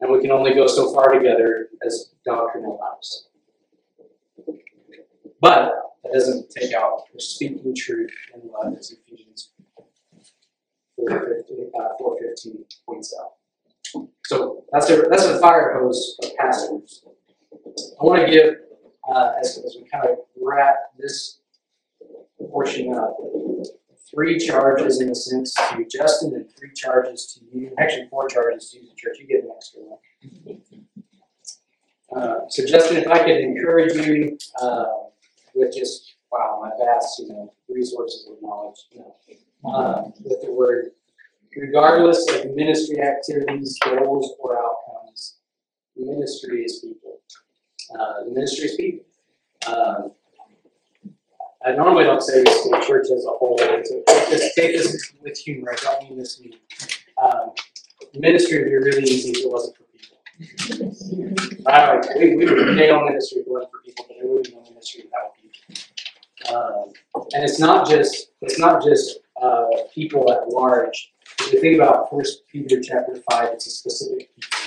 And 0.00 0.12
we 0.12 0.20
can 0.20 0.30
only 0.30 0.54
go 0.54 0.66
so 0.66 0.92
far 0.92 1.12
together 1.12 1.68
as 1.84 2.12
doctrine 2.24 2.64
allows. 2.64 3.28
But 5.40 5.72
that 6.02 6.12
doesn't 6.12 6.50
take 6.50 6.74
out 6.74 7.02
the 7.12 7.20
speaking 7.20 7.74
truth 7.74 8.10
in 8.34 8.50
love, 8.50 8.76
as 8.78 8.92
Ephesians 8.92 9.50
4.15 10.98 11.70
uh, 11.78 11.88
4:15 12.00 12.64
points 12.86 13.14
out. 13.20 14.06
So 14.24 14.64
that's 14.72 14.90
a, 14.90 15.02
that's 15.10 15.24
a 15.24 15.38
fire 15.38 15.78
hose 15.78 16.18
of 16.22 16.34
pastors. 16.36 17.04
I 18.00 18.04
want 18.04 18.26
to 18.26 18.30
give, 18.30 18.54
uh, 19.08 19.32
as, 19.40 19.58
as 19.58 19.76
we 19.78 19.88
kind 19.88 20.06
of 20.06 20.18
wrap 20.40 20.76
this 20.98 21.40
portion 22.38 22.94
up, 22.94 23.16
three 24.10 24.38
charges 24.38 25.00
in 25.00 25.10
a 25.10 25.14
sense 25.14 25.54
to 25.54 25.84
Justin 25.90 26.34
and 26.34 26.46
three 26.56 26.72
charges 26.74 27.34
to 27.34 27.58
you. 27.58 27.74
Actually, 27.78 28.08
four 28.08 28.28
charges 28.28 28.70
to 28.70 28.78
you, 28.78 28.88
the 28.88 28.94
church. 28.96 29.18
You 29.18 29.26
get 29.26 29.44
an 29.44 29.50
extra 29.54 29.80
one. 29.82 29.98
Uh, 32.14 32.40
so, 32.48 32.64
Justin, 32.64 32.98
if 32.98 33.08
I 33.08 33.18
could 33.18 33.38
encourage 33.38 33.94
you 34.06 34.38
uh, 34.60 34.84
with 35.54 35.74
just, 35.74 36.14
wow, 36.30 36.60
my 36.62 36.70
vast, 36.84 37.18
you 37.18 37.28
know, 37.28 37.52
resources 37.68 38.28
of 38.30 38.40
knowledge, 38.40 38.76
you 38.92 39.00
know, 39.00 39.16
uh, 39.70 40.04
with 40.22 40.40
the 40.42 40.52
word, 40.52 40.90
regardless 41.56 42.24
of 42.30 42.54
ministry 42.54 43.00
activities, 43.00 43.78
goals, 43.82 44.34
or 44.38 44.58
outcomes, 44.58 45.38
ministry 45.96 46.62
is 46.64 46.78
people. 46.80 47.20
Uh, 47.98 48.24
ministry 48.30 48.66
is 48.66 48.76
people. 48.76 49.06
Um, 49.66 50.12
I 51.66 51.72
normally 51.72 52.04
don't 52.04 52.22
say 52.22 52.42
this 52.42 52.62
to 52.62 52.68
the 52.70 52.84
church 52.86 53.06
as 53.14 53.24
a 53.24 53.30
whole, 53.30 53.56
so 53.58 54.02
take 54.06 54.28
this, 54.28 54.54
take 54.54 54.76
this 54.76 55.12
with 55.22 55.38
humor, 55.38 55.72
I 55.72 55.76
don't 55.82 56.10
mean 56.10 56.18
this 56.18 56.38
mean. 56.38 56.54
Um, 57.22 57.52
ministry 58.14 58.58
would 58.58 58.68
be 58.68 58.74
really 58.74 59.04
easy 59.04 59.30
if 59.30 59.46
it 59.46 59.50
wasn't 59.50 59.76
for 59.76 59.84
people. 59.84 61.64
I, 61.66 62.00
we, 62.18 62.36
we 62.36 62.44
would 62.44 62.76
nail 62.76 63.02
ministry 63.04 63.40
if 63.40 63.46
it 63.46 63.50
wasn't 63.50 63.70
for 63.72 63.78
people, 63.82 64.04
but 64.06 64.16
there 64.20 64.30
would 64.30 64.42
be 64.42 64.52
no 64.52 64.62
ministry 64.68 65.04
without 65.04 65.32
people. 65.40 66.54
Um, 66.54 66.92
and 67.32 67.44
it's 67.44 67.58
not 67.58 67.88
just, 67.88 68.32
it's 68.42 68.58
not 68.58 68.82
just, 68.84 69.20
uh, 69.40 69.66
people 69.94 70.30
at 70.32 70.48
large. 70.48 71.12
If 71.40 71.54
you 71.54 71.60
think 71.60 71.76
about 71.76 72.10
First 72.10 72.42
Peter 72.46 72.80
chapter 72.82 73.16
five, 73.30 73.48
it's 73.52 73.66
a 73.66 73.70
specific 73.70 74.34
people. 74.34 74.58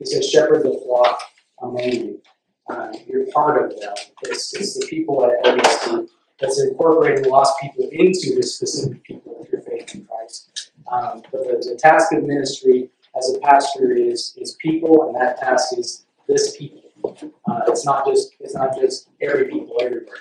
It 0.00 0.08
says, 0.08 0.28
shepherd 0.28 0.62
the 0.64 0.80
flock 0.84 1.20
among 1.60 1.92
you. 1.92 2.22
Uh, 2.70 2.92
you're 3.06 3.26
part 3.32 3.62
of 3.62 3.78
them. 3.78 3.94
It's, 4.22 4.54
it's 4.54 4.78
the 4.78 4.86
people 4.86 5.24
at 5.24 5.44
LBC 5.44 6.08
that's 6.40 6.60
incorporating 6.62 7.30
lost 7.30 7.60
people 7.60 7.88
into 7.90 8.34
the 8.36 8.42
specific 8.42 9.02
people 9.04 9.40
of 9.40 9.48
your 9.50 9.60
faith 9.62 9.94
in 9.94 10.04
Christ. 10.04 10.72
Um, 10.90 11.22
but 11.32 11.44
the, 11.44 11.70
the 11.70 11.76
task 11.76 12.12
of 12.12 12.24
ministry 12.24 12.90
as 13.16 13.34
a 13.34 13.40
pastor 13.40 13.92
is 13.92 14.34
is 14.36 14.56
people, 14.60 15.08
and 15.08 15.16
that 15.16 15.38
task 15.38 15.76
is 15.76 16.06
this 16.28 16.56
people. 16.56 16.82
Uh, 17.48 17.60
it's 17.68 17.84
not 17.84 18.06
just 18.06 18.34
it's 18.40 18.54
not 18.54 18.76
just 18.76 19.08
every 19.20 19.48
people 19.48 19.76
everywhere. 19.80 20.14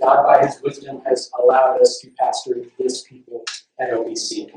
God, 0.00 0.24
by 0.24 0.46
His 0.46 0.60
wisdom, 0.62 1.02
has 1.06 1.30
allowed 1.42 1.80
us 1.80 1.98
to 2.00 2.10
pastor 2.18 2.62
this 2.78 3.02
people 3.02 3.44
at 3.78 3.90
OBC. 3.90 4.50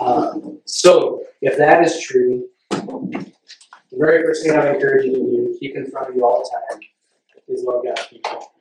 Um, 0.00 0.60
so, 0.64 1.22
if 1.40 1.56
that 1.56 1.84
is 1.84 2.00
true, 2.02 2.48
the 2.70 3.32
very 3.92 4.22
first 4.24 4.44
thing 4.44 4.56
I 4.56 4.74
encourage 4.74 5.06
you 5.06 5.12
to 5.12 5.18
do, 5.18 5.56
keep 5.60 5.76
in 5.76 5.90
front 5.90 6.10
of 6.10 6.16
you 6.16 6.24
all 6.24 6.40
the 6.40 6.50
time, 6.50 6.80
is 7.48 7.62
love 7.64 7.84
God's 7.84 8.06
people 8.06 8.52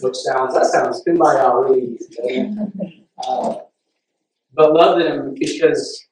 which 0.00 0.16
sounds 0.16 0.54
that 0.54 0.66
sounds 0.66 1.02
easy. 1.06 2.50
Uh, 3.26 3.54
but 4.54 4.72
love 4.72 4.98
them 4.98 5.34
because, 5.38 6.06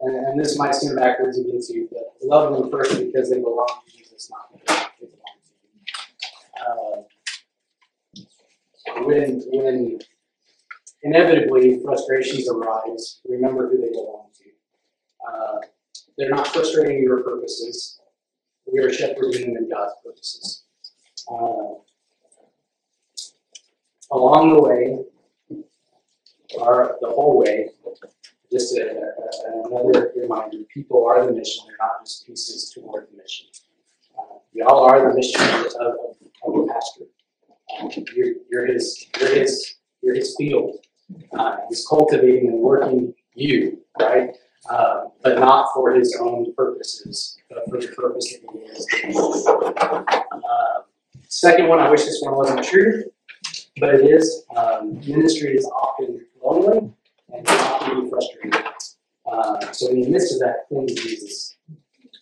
and, 0.00 0.14
and 0.14 0.40
this 0.40 0.58
might 0.58 0.74
seem 0.74 0.96
backwards 0.96 1.38
again 1.38 1.60
to 1.60 1.74
you, 1.74 1.88
but 1.90 2.14
love 2.22 2.52
them 2.52 2.70
first 2.70 2.98
because 2.98 3.30
they 3.30 3.38
belong 3.38 3.68
to 3.86 3.96
Jesus, 3.96 4.30
not 4.30 4.48
they 5.00 5.06
belong 5.06 5.38
to 5.42 5.52
you. 8.16 8.24
Uh, 8.94 9.04
when 9.04 9.42
when 9.52 9.98
inevitably 11.02 11.80
frustrations 11.82 12.48
arise, 12.48 13.20
remember 13.28 13.68
who 13.68 13.80
they 13.80 13.90
belong 13.90 14.28
to. 14.34 14.44
Uh, 15.28 15.58
they're 16.16 16.30
not 16.30 16.48
frustrating 16.48 17.02
your 17.02 17.22
purposes. 17.22 18.00
We 18.70 18.80
are 18.80 18.92
shepherding 18.92 19.54
them 19.54 19.64
in 19.64 19.70
God's 19.70 19.94
purposes. 20.04 20.64
Uh, 21.30 21.80
along 24.12 24.54
the 24.54 24.62
way, 24.62 24.98
or 26.58 26.96
the 27.00 27.08
whole 27.08 27.38
way, 27.38 27.70
just 28.50 28.76
a, 28.76 28.82
a, 28.82 29.66
another 29.66 30.12
reminder, 30.14 30.58
people 30.72 31.06
are 31.06 31.26
the 31.26 31.32
mission, 31.32 31.64
they're 31.66 31.76
not 31.80 32.04
just 32.04 32.26
pieces 32.26 32.70
toward 32.74 33.08
the 33.10 33.16
mission. 33.16 33.46
Uh, 34.18 34.38
y'all 34.52 34.84
are 34.84 35.08
the 35.08 35.14
mission 35.14 35.40
of, 35.40 35.66
of, 35.80 35.94
of 36.44 36.52
the 36.54 36.72
pastor. 36.72 37.04
Um, 37.80 37.90
you're, 38.14 38.34
you're 38.50 38.66
his, 38.66 39.06
you're 39.18 39.34
his, 39.34 39.76
you're 40.02 40.14
his 40.14 40.36
field. 40.36 40.76
Uh, 41.36 41.56
he's 41.68 41.86
cultivating 41.86 42.48
and 42.48 42.58
working 42.58 43.14
you, 43.34 43.78
right? 43.98 44.36
Uh, 44.68 45.04
but 45.22 45.38
not 45.38 45.68
for 45.74 45.92
his 45.92 46.16
own 46.20 46.54
purposes, 46.54 47.38
but 47.48 47.64
for 47.68 47.80
the 47.80 47.88
purpose 47.88 48.32
that 48.32 48.40
he 48.52 48.58
is. 48.60 49.46
Uh, 49.46 50.82
second 51.28 51.68
one, 51.68 51.80
I 51.80 51.90
wish 51.90 52.04
this 52.04 52.20
one 52.22 52.36
wasn't 52.36 52.62
true 52.62 53.04
but 53.82 53.96
it 53.96 54.02
is. 54.02 54.44
Um, 54.56 55.00
ministry 55.00 55.56
is 55.56 55.64
often 55.66 56.24
lonely 56.40 56.94
and 57.34 57.44
can 57.44 57.72
often 57.72 58.04
be 58.04 58.10
frustrating. 58.10 58.52
Uh, 59.26 59.72
so 59.72 59.88
in 59.88 60.02
the 60.02 60.08
midst 60.08 60.34
of 60.34 60.38
that, 60.38 60.68
cling 60.68 60.86
to 60.86 60.94
Jesus. 60.94 61.56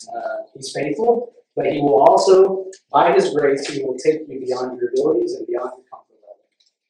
Uh, 0.08 0.36
he's 0.54 0.72
faithful, 0.72 1.34
but 1.54 1.66
he 1.66 1.82
will 1.82 2.02
also, 2.08 2.64
by 2.90 3.12
his 3.12 3.34
grace, 3.34 3.68
he 3.68 3.84
will 3.84 3.98
take 3.98 4.20
you 4.26 4.40
beyond 4.40 4.80
your 4.80 4.88
abilities 4.88 5.34
and 5.34 5.46
beyond 5.46 5.72
your 5.76 5.86
comfort 5.92 6.16
level. 6.24 6.46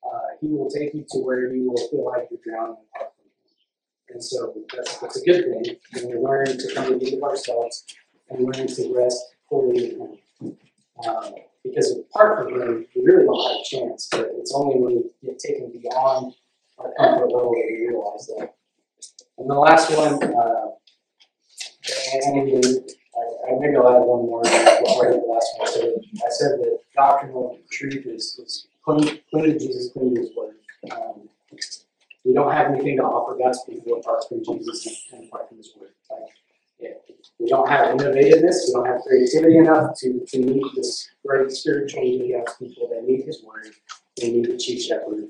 Uh, 0.06 0.36
he 0.40 0.46
will 0.46 0.70
take 0.70 0.94
you 0.94 1.04
to 1.10 1.18
where 1.18 1.52
you 1.52 1.68
will 1.68 1.88
feel 1.88 2.06
like 2.06 2.28
you're 2.30 2.38
drowning. 2.44 2.76
And 4.10 4.22
so 4.22 4.54
that's, 4.72 4.98
that's 4.98 5.20
a 5.20 5.24
good 5.24 5.46
thing 5.46 5.76
when 5.94 6.14
we 6.14 6.16
learn 6.16 6.46
to 6.46 6.74
come 6.74 6.92
to 6.92 6.96
the 6.96 7.06
end 7.06 7.16
of 7.16 7.24
ourselves 7.24 7.84
and 8.28 8.44
learn 8.44 8.68
to 8.68 8.94
rest 8.96 9.20
fully 9.48 9.94
in 9.94 10.00
him. 10.00 10.56
Um, 11.04 11.34
because 11.64 11.98
apart 11.98 12.38
from 12.38 12.60
him, 12.60 12.86
we 12.94 13.02
really 13.02 13.24
don't 13.24 13.50
have 13.50 13.60
a 13.60 13.64
chance. 13.64 14.08
But 14.10 14.30
it's 14.38 14.52
only 14.54 14.78
when 14.78 14.96
we 14.96 15.28
get 15.28 15.38
taken 15.38 15.70
beyond 15.70 16.34
our 16.78 16.92
comfort 16.98 17.26
level 17.26 17.52
that 17.52 17.66
we 17.68 17.86
realize 17.88 18.26
that. 18.28 18.54
And 19.38 19.48
the 19.48 19.54
last 19.54 19.90
one, 19.96 20.22
uh, 20.22 20.70
and 22.14 22.64
I, 23.16 23.52
I 23.52 23.58
maybe 23.58 23.76
I'll 23.76 23.88
add 23.88 24.04
one 24.04 24.26
more 24.26 24.42
before 24.42 25.08
I 25.08 25.12
the 25.12 25.24
last 25.28 25.48
one. 25.58 25.68
So 25.68 26.00
I 26.16 26.30
said 26.30 26.58
that 26.60 26.78
doctrinal 26.94 27.58
truth 27.70 28.06
is, 28.06 28.38
is 28.38 28.66
cling, 28.84 29.20
cling 29.30 29.44
to 29.44 29.58
Jesus, 29.58 29.90
cling 29.92 30.14
to 30.14 30.20
His 30.20 30.30
Word. 30.36 30.54
Um, 30.92 31.28
we 32.24 32.34
don't 32.34 32.52
have 32.52 32.72
anything 32.72 32.98
to 32.98 33.02
offer 33.02 33.38
God's 33.38 33.64
people 33.64 33.98
apart 33.98 34.24
from 34.28 34.44
Jesus 34.44 35.06
and 35.12 35.24
apart 35.26 35.48
from 35.48 35.58
His 35.58 35.72
Word. 35.78 35.90
Like, 36.10 36.30
don't 37.50 37.68
have 37.68 37.96
innovativeness, 37.96 38.66
we 38.66 38.72
don't 38.72 38.86
have 38.86 39.00
creativity 39.02 39.58
enough 39.58 39.98
to, 39.98 40.24
to 40.28 40.38
meet 40.38 40.64
this 40.76 41.10
great 41.26 41.50
spiritual 41.50 42.02
need 42.02 42.34
of 42.34 42.46
people 42.58 42.88
that 42.88 43.04
need 43.04 43.24
His 43.24 43.42
Word. 43.44 43.72
They 44.16 44.30
need 44.30 44.46
the 44.46 44.56
chief 44.56 44.82
shepherd. 44.82 45.28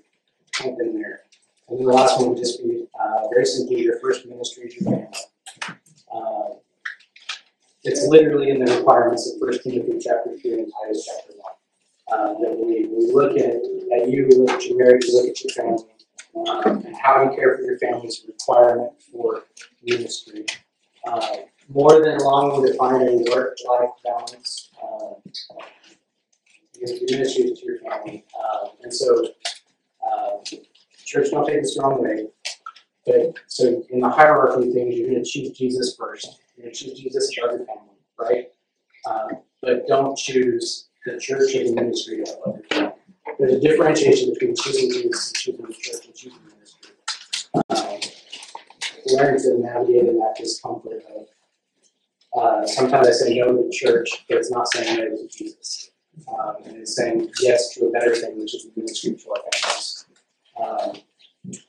Put 0.57 0.77
them 0.77 0.95
there. 0.95 1.23
And 1.69 1.79
then 1.79 1.87
the 1.87 1.93
last 1.93 2.19
one 2.19 2.31
would 2.31 2.39
just 2.39 2.63
be 2.63 2.87
uh, 3.01 3.29
very 3.33 3.47
simply 3.47 3.81
your 3.81 3.99
first 4.01 4.27
ministry 4.27 4.65
is 4.65 4.75
your 4.77 4.91
family. 4.91 5.09
Uh, 6.13 6.55
it's 7.85 8.07
literally 8.09 8.51
in 8.51 8.63
the 8.63 8.77
requirements 8.77 9.31
of 9.31 9.41
First 9.41 9.63
Timothy 9.63 9.99
chapter 10.01 10.37
three 10.37 10.55
and 10.55 10.73
Titus 10.83 11.07
chapter 11.07 11.33
one. 11.39 11.55
Uh, 12.13 12.35
that 12.41 12.59
we, 12.59 12.87
we 12.87 13.13
look 13.13 13.37
at, 13.39 13.55
at 13.55 14.11
you, 14.11 14.27
we 14.29 14.37
look 14.37 14.51
at 14.51 14.67
your 14.67 14.79
marriage, 14.79 15.05
we 15.07 15.13
look 15.13 15.29
at 15.29 15.45
your 15.45 15.55
family, 15.55 15.85
um, 16.37 16.85
and 16.85 16.97
how 16.97 17.23
you 17.23 17.31
care 17.37 17.57
for 17.57 17.63
your 17.63 17.79
family 17.79 18.09
is 18.09 18.25
a 18.25 18.27
requirement 18.27 18.91
for 19.13 19.45
ministry. 19.85 20.45
Uh, 21.07 21.37
more 21.69 22.03
than 22.03 22.19
long 22.19 22.65
defining 22.65 23.25
work-life 23.31 23.91
balance, 24.05 24.71
uh, 24.83 25.15
your 26.79 26.97
your 26.97 27.19
ministry 27.19 27.45
is 27.45 27.61
to 27.61 27.67
your 27.67 27.79
family. 27.79 28.25
Uh, 28.39 28.69
and 28.83 28.93
so, 28.93 29.29
uh, 30.07 30.39
church, 31.05 31.31
don't 31.31 31.47
take 31.47 31.63
this 31.63 31.77
the 31.77 31.83
wrong 31.83 32.03
way, 32.03 32.27
but 33.07 33.35
so 33.47 33.83
in 33.91 34.01
the 34.01 34.09
hierarchy 34.09 34.69
of 34.69 34.75
things, 34.75 34.95
you're 34.97 35.11
going 35.11 35.23
to 35.23 35.29
choose 35.29 35.51
Jesus 35.57 35.97
first. 35.97 36.41
You're 36.57 36.65
going 36.65 36.75
to 36.75 36.85
choose 36.85 36.99
Jesus 36.99 37.31
above 37.39 37.59
your 37.59 37.67
family, 37.67 37.97
right? 38.19 38.49
Um, 39.09 39.43
but 39.63 39.87
don't 39.87 40.17
choose 40.19 40.89
the 41.07 41.19
church 41.19 41.55
or 41.55 41.65
the 41.65 41.73
ministry 41.73 42.23
above 42.23 42.57
your 42.57 42.65
family. 42.65 42.93
There's 43.39 43.53
a 43.53 43.61
differentiation 43.61 44.33
between 44.35 44.55
choosing 44.57 44.91
Jesus 44.91 45.29
and 45.29 45.37
choosing 45.37 45.67
the 45.67 45.73
church 45.73 46.07
and 46.07 46.15
choosing 46.15 46.39
learn 49.15 49.39
to 49.39 49.59
navigate 49.59 50.07
in 50.07 50.19
that 50.19 50.37
discomfort 50.37 51.05
of 51.17 51.27
uh, 52.37 52.65
sometimes 52.67 53.09
I 53.09 53.11
say 53.11 53.39
no 53.39 53.49
to 53.49 53.65
the 53.65 53.73
church, 53.73 54.09
but 54.29 54.39
it's 54.39 54.51
not 54.51 54.71
saying 54.73 54.99
no 54.99 55.17
to 55.17 55.29
Jesus. 55.29 55.91
Um, 56.29 56.57
and 56.65 56.77
it's 56.77 56.97
saying 56.97 57.31
yes 57.41 57.75
to 57.75 57.87
a 57.87 57.91
better 57.91 58.15
thing, 58.15 58.39
which 58.39 58.55
is 58.55 58.67
the 58.67 58.73
ministry 58.77 59.17
to 59.17 59.31
our 59.31 59.43
families. 59.53 60.07
Um, 60.63 61.61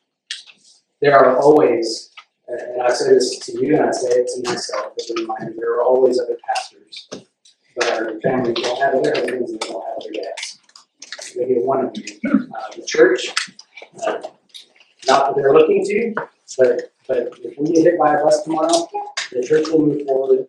there 1.01 1.17
are 1.17 1.39
always, 1.39 2.11
and 2.47 2.81
I 2.81 2.93
say 2.93 3.09
this 3.09 3.39
to 3.39 3.59
you 3.59 3.75
and 3.75 3.85
I 3.85 3.91
say 3.91 4.09
it 4.09 4.27
to 4.35 4.49
myself 4.49 4.93
as 4.99 5.09
a 5.09 5.21
reminder, 5.21 5.53
there 5.57 5.73
are 5.75 5.83
always 5.83 6.19
other 6.19 6.37
pastors, 6.47 7.07
but 7.75 7.91
our 7.91 8.19
families 8.21 8.57
don't 8.61 8.81
have 8.81 8.95
other 8.95 9.13
husbands 9.15 9.51
and 9.51 9.61
they 9.61 9.67
don't 9.67 9.83
have 9.83 9.97
other 9.97 10.11
dads. 10.11 10.59
They 11.35 11.47
get 11.47 11.63
one 11.63 11.85
of 11.85 11.91
you. 11.95 12.19
Uh, 12.23 12.75
the 12.75 12.85
church, 12.85 13.33
uh, 14.05 14.21
not 15.07 15.27
that 15.27 15.33
they're 15.35 15.53
looking 15.53 15.83
to, 15.85 16.13
but 16.57 16.90
but 17.07 17.17
if 17.43 17.57
we 17.57 17.73
get 17.73 17.83
hit 17.83 17.99
by 17.99 18.15
a 18.15 18.23
bus 18.23 18.43
tomorrow, 18.43 18.87
the 19.31 19.43
church 19.43 19.67
will 19.69 19.85
move 19.85 20.05
forward 20.05 20.47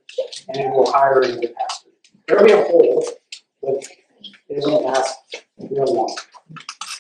and 0.49 0.57
it 0.57 0.71
will 0.71 0.91
hire 0.91 1.21
another 1.21 1.49
pastor. 1.49 1.91
There'll 2.27 2.45
be 2.45 2.53
a 2.53 2.63
hole, 2.63 3.05
but 3.63 3.85
it 4.49 4.65
won't 4.67 4.85
last 4.85 5.19
real 5.59 5.95
long. 5.95 6.17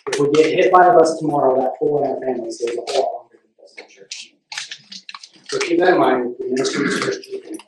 If 0.08 0.18
we 0.18 0.30
get 0.32 0.52
hit 0.52 0.72
by 0.72 0.86
a 0.86 0.98
bus 0.98 1.18
tomorrow, 1.18 1.60
that 1.60 1.72
hole 1.78 2.02
in 2.02 2.10
our 2.10 2.20
family 2.20 2.50
stays 2.50 2.76
a 2.76 2.92
whole 2.92 3.02
lot 3.02 3.12
longer 3.12 3.36
than 3.42 3.78
in 3.78 3.86
the 3.86 3.92
church. 3.92 4.34
So 5.48 5.58
keep 5.58 5.78
that 5.80 5.94
in 5.94 6.00
mind, 6.00 6.34
the 6.38 6.46
ministry 6.46 6.86
is 6.86 7.00
church 7.00 7.24
keeping. 7.24 7.58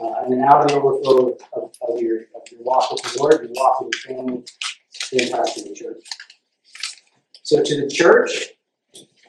Uh, 0.00 0.22
and 0.22 0.32
then 0.32 0.44
out 0.44 0.62
of 0.62 0.68
the 0.68 0.74
overflow 0.74 1.36
of, 1.54 1.72
of 1.82 2.00
your 2.00 2.20
of 2.34 2.42
your 2.52 2.62
walk 2.62 2.92
with 2.92 3.02
the 3.02 3.18
Lord, 3.18 3.42
your 3.42 3.50
walk 3.54 3.80
with 3.80 3.92
your 4.06 4.16
family, 4.16 4.44
then 5.12 5.30
pastor 5.30 5.62
the 5.62 5.74
church. 5.74 6.04
So 7.42 7.62
to 7.62 7.80
the 7.80 7.88
church, 7.88 8.50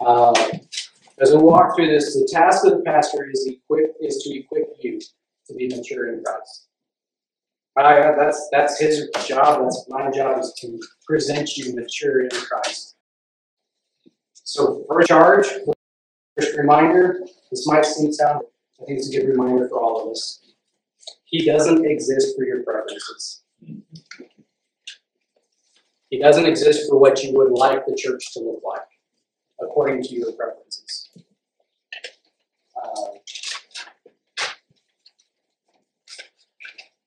uh, 0.01 0.33
as 1.21 1.32
we 1.32 1.38
walk 1.38 1.75
through 1.75 1.88
this, 1.88 2.13
the 2.13 2.27
task 2.32 2.65
of 2.65 2.71
the 2.71 2.84
pastor 2.84 3.29
is 3.29 3.47
equip 3.47 3.95
is 4.01 4.23
to 4.23 4.39
equip 4.39 4.69
you 4.79 4.99
to 5.47 5.53
be 5.53 5.67
mature 5.67 6.13
in 6.13 6.23
Christ. 6.23 6.67
Uh, 7.77 8.12
that's 8.17 8.49
that's 8.51 8.79
his 8.79 9.10
job. 9.25 9.63
That's 9.63 9.86
my 9.88 10.12
job 10.12 10.39
is 10.39 10.53
to 10.62 10.79
present 11.08 11.58
you 11.58 11.75
mature 11.75 12.23
in 12.23 12.29
Christ. 12.29 12.95
So 14.34 14.84
first 14.89 15.08
charge, 15.08 15.47
first 16.38 16.58
reminder. 16.58 17.19
This 17.51 17.67
might 17.67 17.86
seem 17.86 18.12
sound. 18.12 18.43
I 18.82 18.86
think 18.86 18.99
it's 18.99 19.10
a 19.10 19.19
good 19.19 19.27
reminder 19.27 19.67
for 19.67 19.82
all 19.82 20.05
of 20.05 20.12
us. 20.12 20.41
He 21.25 21.45
doesn't 21.45 21.86
exist 21.86 22.36
for 22.36 22.45
your 22.45 22.63
preferences. 22.63 23.43
He 26.10 26.19
doesn't 26.19 26.45
exist 26.45 26.89
for 26.89 26.97
what 26.97 27.23
you 27.23 27.34
would 27.36 27.51
like 27.51 27.86
the 27.86 27.95
church 27.95 28.34
to 28.34 28.39
look 28.39 28.62
like, 28.65 28.82
according 29.62 30.04
to 30.04 30.15
your 30.15 30.32
preferences. 30.34 31.10
Uh, 32.76 33.19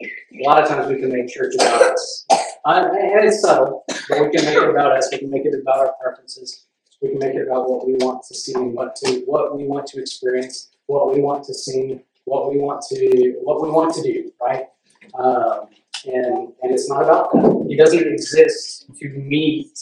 a 0.03 0.43
lot 0.45 0.63
of 0.63 0.69
times 0.69 0.89
we 0.89 1.01
can 1.01 1.11
make 1.11 1.29
church 1.29 1.55
about 1.55 1.83
us. 1.83 2.27
Uh, 2.65 2.89
and 2.93 3.27
it's 3.27 3.41
subtle, 3.41 3.85
but 4.09 4.21
we 4.21 4.31
can 4.31 4.45
make 4.45 4.57
it 4.57 4.69
about 4.69 4.93
us. 4.93 5.09
We 5.13 5.19
can 5.19 5.31
make 5.31 5.45
it 5.45 5.55
about 5.61 5.79
our 5.79 5.95
preferences. 6.01 6.67
We 7.01 7.11
can 7.11 7.19
make 7.19 7.35
it 7.35 7.47
about 7.47 7.69
what 7.69 7.87
we 7.87 7.95
want 7.95 8.23
to 8.29 8.35
see 8.35 8.55
and 8.55 8.73
what 8.75 8.95
to 8.97 9.23
what 9.27 9.57
we 9.57 9.65
want 9.65 9.87
to 9.89 10.01
experience, 10.01 10.71
what 10.87 11.13
we 11.13 11.21
want 11.21 11.45
to 11.45 11.55
sing, 11.55 12.03
what 12.25 12.53
we 12.53 12.59
want 12.59 12.83
to 12.91 13.35
what 13.43 13.63
we 13.63 13.71
want 13.71 13.95
to 13.95 14.03
do, 14.03 14.33
right? 14.41 14.67
Um, 15.15 15.67
and 16.07 16.53
and 16.63 16.73
it's 16.73 16.89
not 16.89 17.03
about 17.03 17.33
that. 17.33 17.67
He 17.69 17.77
doesn't 17.77 18.07
exist 18.07 18.87
to 19.01 19.09
meet 19.09 19.79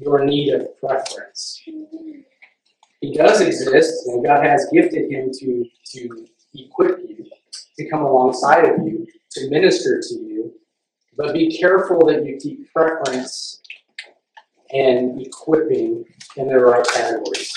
your 0.00 0.24
need 0.24 0.52
of 0.54 0.78
preference. 0.80 1.62
He 3.00 3.14
does 3.14 3.40
exist, 3.40 4.06
and 4.06 4.24
God 4.24 4.44
has 4.44 4.68
gifted 4.72 5.10
him 5.10 5.30
to 5.40 5.64
to 5.92 6.26
equip 6.54 6.98
you, 7.00 7.26
to 7.78 7.88
come 7.90 8.02
alongside 8.02 8.64
of 8.64 8.86
you, 8.86 9.06
to 9.32 9.50
minister 9.50 10.00
to 10.00 10.14
you. 10.14 10.52
But 11.16 11.34
be 11.34 11.56
careful 11.58 12.06
that 12.06 12.24
you 12.24 12.38
keep 12.40 12.72
preference 12.72 13.60
and 14.72 15.20
equipping 15.20 16.04
in 16.36 16.48
the 16.48 16.58
right 16.58 16.86
categories. 16.94 17.52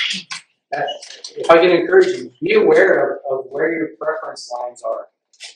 If 1.36 1.50
I 1.50 1.58
can 1.58 1.72
encourage 1.72 2.08
you, 2.08 2.32
be 2.42 2.56
aware 2.56 3.18
of, 3.18 3.40
of 3.40 3.46
where 3.52 3.74
your 3.74 3.90
preference 4.00 4.50
lines 4.52 4.82
are. 4.84 5.08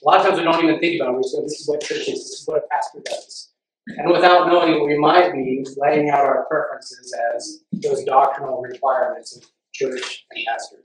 A 0.03 0.05
lot 0.05 0.19
of 0.19 0.25
times 0.27 0.37
we 0.37 0.43
don't 0.43 0.63
even 0.63 0.79
think 0.79 1.01
about 1.01 1.15
it. 1.15 1.17
We 1.17 1.23
say, 1.23 1.41
this 1.41 1.61
is 1.61 1.67
what 1.67 1.81
church 1.81 2.07
is, 2.07 2.07
this 2.07 2.41
is 2.41 2.43
what 2.47 2.63
a 2.63 2.67
pastor 2.69 2.99
does. 3.03 3.46
And 3.95 4.11
without 4.11 4.47
knowing, 4.47 4.79
what 4.79 4.87
we 4.87 4.97
might 4.97 5.31
be 5.31 5.65
laying 5.77 6.09
out 6.09 6.19
our 6.19 6.45
preferences 6.49 7.15
as 7.35 7.63
those 7.71 8.03
doctrinal 8.03 8.61
requirements 8.61 9.37
of 9.37 9.45
church 9.73 10.25
and 10.31 10.45
pastor. 10.45 10.77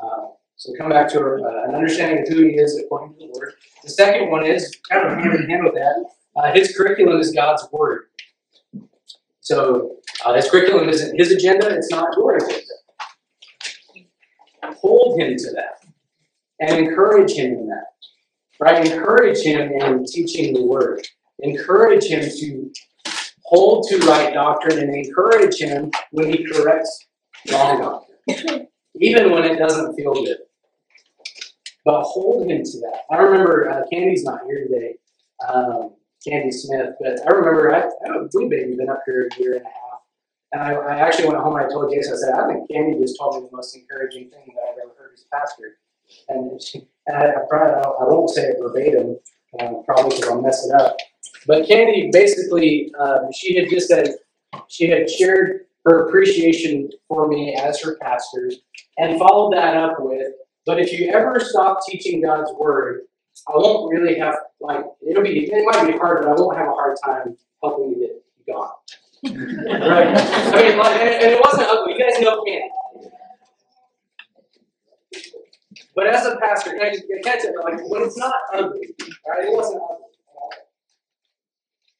Uh, 0.00 0.28
so 0.56 0.72
come 0.78 0.88
back 0.88 1.08
to 1.10 1.20
uh, 1.20 1.68
an 1.68 1.74
understanding 1.74 2.22
of 2.22 2.28
who 2.28 2.42
he 2.42 2.54
is 2.54 2.82
according 2.84 3.14
to 3.14 3.26
the 3.26 3.38
word. 3.38 3.52
The 3.84 3.90
second 3.90 4.30
one 4.30 4.44
is 4.44 4.76
kind 4.90 5.06
of 5.06 5.12
hand 5.12 5.34
in 5.34 5.48
hand 5.48 5.64
with 5.64 5.74
that. 5.74 6.04
Uh, 6.34 6.52
his 6.52 6.76
curriculum 6.76 7.20
is 7.20 7.32
God's 7.32 7.66
word. 7.72 8.06
So 9.40 9.96
uh, 10.24 10.34
his 10.34 10.50
curriculum 10.50 10.88
isn't 10.88 11.16
his 11.18 11.30
agenda; 11.30 11.68
it's 11.68 11.90
not 11.90 12.08
your 12.16 12.36
agenda. 12.36 12.62
Hold 14.80 15.20
him 15.20 15.36
to 15.36 15.52
that, 15.52 15.84
and 16.58 16.86
encourage 16.86 17.32
him 17.32 17.52
in 17.52 17.68
that. 17.68 17.84
Right? 18.58 18.90
Encourage 18.90 19.38
him 19.38 19.70
in 19.70 20.04
teaching 20.04 20.54
the 20.54 20.64
word. 20.64 21.06
Encourage 21.40 22.04
him 22.04 22.22
to 22.22 22.72
hold 23.44 23.86
to 23.88 23.98
right 24.06 24.32
doctrine, 24.32 24.78
and 24.78 24.94
encourage 24.94 25.60
him 25.60 25.90
when 26.10 26.32
he 26.32 26.44
corrects 26.44 27.06
wrong 27.52 28.04
doctrine, 28.26 28.66
even 29.00 29.30
when 29.30 29.44
it 29.44 29.56
doesn't 29.58 29.94
feel 29.94 30.14
good. 30.14 30.38
But 31.84 32.02
hold 32.02 32.50
him 32.50 32.64
to 32.64 32.80
that. 32.80 33.00
I 33.10 33.16
remember 33.18 33.70
uh, 33.70 33.82
Candy's 33.92 34.24
not 34.24 34.40
here 34.46 34.66
today, 34.66 34.94
um, 35.48 35.94
Candy 36.26 36.50
Smith, 36.50 36.94
but 37.00 37.20
I 37.26 37.30
remember 37.30 37.72
I, 37.74 37.82
I 37.82 38.26
blue 38.32 38.48
baby 38.48 38.74
been 38.74 38.88
up 38.88 39.02
here 39.06 39.28
a 39.30 39.40
year 39.40 39.52
and 39.56 39.62
a 39.62 39.68
half, 39.68 40.00
and 40.52 40.62
I, 40.62 40.72
I 40.72 40.98
actually 40.98 41.28
went 41.28 41.40
home 41.40 41.56
and 41.56 41.66
I 41.66 41.68
told 41.68 41.92
Jason, 41.92 42.14
I 42.14 42.16
said, 42.16 42.34
I 42.34 42.48
think 42.48 42.68
Candy 42.70 42.98
just 42.98 43.18
told 43.18 43.36
me 43.36 43.48
the 43.48 43.56
most 43.56 43.76
encouraging 43.76 44.30
thing 44.30 44.54
that 44.54 44.62
I've 44.72 44.78
ever 44.82 44.94
heard 44.98 45.12
as 45.14 45.24
a 45.30 45.36
pastor. 45.36 45.78
And, 46.28 46.60
and 47.06 47.16
I, 47.16 47.30
I, 47.30 47.44
probably, 47.48 47.74
I 47.74 48.04
won't 48.04 48.30
say 48.30 48.42
it 48.42 48.56
verbatim, 48.60 49.18
um, 49.60 49.82
probably 49.84 50.16
because 50.16 50.28
I'll 50.30 50.40
mess 50.40 50.66
it 50.66 50.72
up. 50.80 50.96
But 51.46 51.66
Candy 51.66 52.10
basically, 52.12 52.92
um, 52.98 53.30
she 53.32 53.56
had 53.56 53.68
just 53.68 53.88
said, 53.88 54.16
she 54.68 54.88
had 54.88 55.08
shared 55.10 55.66
her 55.84 56.08
appreciation 56.08 56.90
for 57.08 57.28
me 57.28 57.54
as 57.54 57.80
her 57.82 57.96
pastor 58.00 58.50
and 58.98 59.18
followed 59.18 59.52
that 59.54 59.76
up 59.76 59.96
with, 59.98 60.32
but 60.64 60.80
if 60.80 60.92
you 60.92 61.12
ever 61.12 61.38
stop 61.38 61.78
teaching 61.86 62.22
God's 62.22 62.50
word, 62.58 63.02
I 63.48 63.52
won't 63.54 63.92
really 63.92 64.18
have, 64.18 64.34
like, 64.60 64.84
it'll 65.08 65.22
be, 65.22 65.44
it 65.44 65.64
might 65.64 65.86
be 65.86 65.96
hard, 65.96 66.22
but 66.22 66.30
I 66.30 66.34
won't 66.34 66.56
have 66.56 66.66
a 66.66 66.72
hard 66.72 66.96
time 67.04 67.36
helping 67.62 67.90
you 67.90 68.00
get 68.00 68.54
gone. 68.54 68.70
right? 69.24 70.16
I 70.16 70.68
mean, 70.68 70.78
like, 70.78 71.00
and, 71.00 71.08
and 71.08 71.32
it 71.32 71.40
wasn't 71.42 71.68
ugly. 71.68 71.92
You 71.92 71.98
guys 71.98 72.20
know 72.20 72.42
Candy. 72.44 72.68
But 75.94 76.08
as 76.08 76.26
a 76.26 76.36
pastor, 76.36 76.70
can 76.70 76.80
I, 76.82 76.90
just, 76.90 77.04
can 77.08 77.20
I 77.24 77.42
you, 77.42 77.62
like, 77.64 77.90
when 77.90 78.02
it's 78.02 78.18
not 78.18 78.34
ugly, 78.52 78.88
right? 79.28 79.44
It 79.44 79.52
wasn't 79.52 79.82
ugly. 79.82 80.06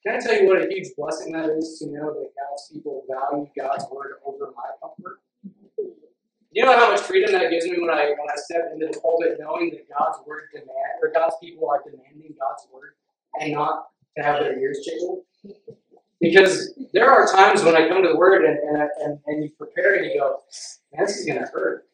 Can 0.06 0.14
I 0.14 0.20
tell 0.20 0.40
you 0.40 0.46
what 0.46 0.62
a 0.62 0.68
huge 0.72 0.94
blessing 0.96 1.32
that 1.32 1.50
is 1.50 1.80
to 1.80 1.86
know 1.90 2.14
that 2.14 2.30
God's 2.38 2.70
people 2.72 3.02
value 3.10 3.48
God's 3.58 3.84
word 3.90 4.18
over 4.24 4.52
my 4.54 4.70
comfort? 4.80 5.18
You 6.52 6.64
know 6.64 6.78
how 6.78 6.92
much 6.92 7.00
freedom 7.00 7.32
that 7.32 7.50
gives 7.50 7.66
me 7.66 7.80
when 7.80 7.90
I 7.90 8.10
when 8.10 8.30
I 8.30 8.36
step 8.36 8.70
into 8.72 8.86
the 8.86 9.00
pulpit, 9.00 9.36
knowing 9.40 9.70
that 9.70 9.88
God's 9.88 10.18
word 10.24 10.44
demand 10.52 11.02
or 11.02 11.10
God's 11.12 11.34
people 11.42 11.68
are 11.68 11.82
demanding 11.84 12.36
God's 12.38 12.68
word 12.72 12.94
and 13.40 13.54
not 13.54 13.86
to 14.16 14.22
have 14.22 14.38
their 14.38 14.56
ears 14.56 14.86
tickled. 14.88 15.24
Because 16.20 16.72
there 16.92 17.10
are 17.10 17.26
times 17.26 17.64
when 17.64 17.74
I 17.74 17.88
come 17.88 18.04
to 18.04 18.10
the 18.10 18.16
word 18.16 18.44
and 18.44 18.58
and, 18.60 18.88
and, 19.00 19.18
and 19.26 19.42
you 19.42 19.50
prepare 19.58 19.96
and 19.96 20.06
you 20.06 20.20
go, 20.20 20.38
man, 20.94 21.06
this 21.06 21.16
is 21.16 21.26
gonna 21.26 21.48
hurt. 21.52 21.88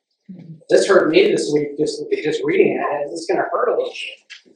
This 0.69 0.87
hurt 0.87 1.09
me 1.09 1.31
this 1.31 1.51
week 1.55 1.79
just 1.79 2.03
just 2.23 2.43
reading 2.45 2.77
it. 2.77 3.11
It's 3.11 3.25
gonna 3.25 3.49
hurt 3.51 3.69
a 3.69 3.73
little 3.73 3.89
bit. 3.89 4.55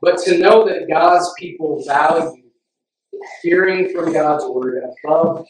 But 0.00 0.18
to 0.24 0.38
know 0.38 0.66
that 0.66 0.88
God's 0.88 1.30
people 1.38 1.84
value 1.86 2.41
hearing 3.42 3.92
from 3.94 4.12
God's 4.12 4.44
word 4.44 4.82
above 5.04 5.46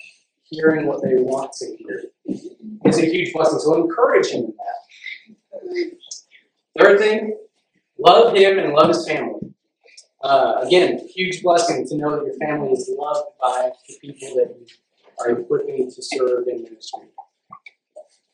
hearing 0.53 0.87
what 0.87 1.03
they 1.03 1.15
want 1.15 1.51
to 1.53 1.77
hear 1.77 2.05
is 2.27 2.99
a 2.99 3.07
huge 3.07 3.33
blessing. 3.33 3.59
So 3.59 3.83
encourage 3.83 4.29
him 4.29 4.45
in 4.45 4.55
that. 4.59 5.99
Third 6.79 6.99
thing, 6.99 7.39
love 7.99 8.37
him 8.37 8.59
and 8.59 8.73
love 8.73 8.89
his 8.89 9.07
family. 9.07 9.55
Uh, 10.23 10.61
again, 10.63 11.01
huge 11.15 11.43
blessing 11.43 11.87
to 11.89 11.97
know 11.97 12.11
that 12.11 12.25
your 12.25 12.37
family 12.37 12.73
is 12.73 12.89
loved 12.97 13.27
by 13.41 13.71
the 13.89 13.99
people 14.01 14.37
that 14.37 14.55
you 14.59 14.67
are 15.21 15.41
equipping 15.41 15.91
to 15.91 16.03
serve 16.03 16.47
in 16.47 16.63
ministry. 16.63 17.09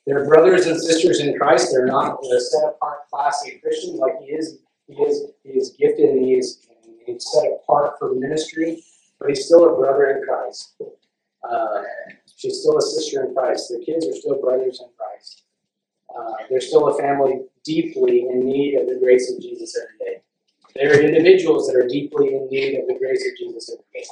They're 0.06 0.26
brothers 0.26 0.66
and 0.66 0.80
sisters 0.80 1.20
in 1.20 1.36
Christ. 1.38 1.68
They're 1.70 1.86
not 1.86 2.18
a 2.24 2.40
set 2.40 2.64
apart 2.64 3.08
class 3.10 3.42
of 3.46 3.60
Christians 3.60 3.98
like 3.98 4.14
he 4.20 4.32
is. 4.32 4.58
He 4.86 4.94
is 4.94 5.30
he 5.44 5.50
is 5.50 5.76
gifted 5.78 6.10
and 6.10 6.24
he 6.24 6.34
is 6.34 6.66
he's 7.04 7.26
set 7.30 7.44
apart 7.52 7.94
for 7.98 8.14
ministry, 8.14 8.82
but 9.20 9.28
he's 9.28 9.46
still 9.46 9.72
a 9.72 9.76
brother 9.76 10.10
in 10.10 10.24
Christ. 10.24 10.74
Uh, 11.48 11.82
she's 12.36 12.60
still 12.60 12.78
a 12.78 12.82
sister 12.82 13.24
in 13.24 13.34
Christ. 13.34 13.70
Their 13.70 13.80
kids 13.80 14.06
are 14.06 14.14
still 14.14 14.40
brothers 14.40 14.80
in 14.80 14.88
Christ. 14.96 15.44
Uh, 16.14 16.44
they're 16.50 16.60
still 16.60 16.88
a 16.88 16.98
family 16.98 17.42
deeply 17.64 18.22
in 18.22 18.44
need 18.44 18.76
of 18.76 18.88
the 18.88 18.96
grace 18.96 19.32
of 19.32 19.40
Jesus 19.40 19.76
every 19.76 19.98
day. 19.98 20.22
There 20.74 20.92
are 20.92 21.00
individuals 21.00 21.66
that 21.66 21.76
are 21.76 21.86
deeply 21.86 22.34
in 22.34 22.48
need 22.48 22.78
of 22.78 22.86
the 22.86 22.94
grace 22.98 23.26
of 23.26 23.36
Jesus 23.36 23.70
every 23.70 23.84
day. 23.92 24.06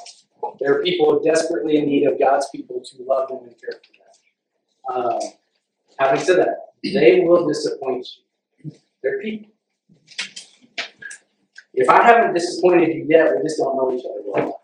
There 0.59 0.77
are 0.77 0.83
people 0.83 1.21
desperately 1.23 1.77
in 1.77 1.85
need 1.85 2.05
of 2.05 2.19
God's 2.19 2.47
people 2.49 2.81
to 2.81 3.03
love 3.03 3.29
them 3.29 3.39
and 3.43 3.55
care 3.59 3.79
for 3.83 4.93
them. 4.93 5.05
Um, 5.13 5.19
having 5.99 6.23
said 6.23 6.39
that, 6.39 6.57
they 6.83 7.21
will 7.21 7.47
disappoint 7.47 8.07
you. 8.63 8.71
They're 9.01 9.21
people. 9.21 9.51
If 11.73 11.89
I 11.89 12.03
haven't 12.03 12.33
disappointed 12.33 12.95
you 12.95 13.05
yet, 13.07 13.35
we 13.35 13.43
just 13.43 13.59
don't 13.59 13.75
know 13.77 13.95
each 13.95 14.03
other 14.05 14.21
well. 14.25 14.56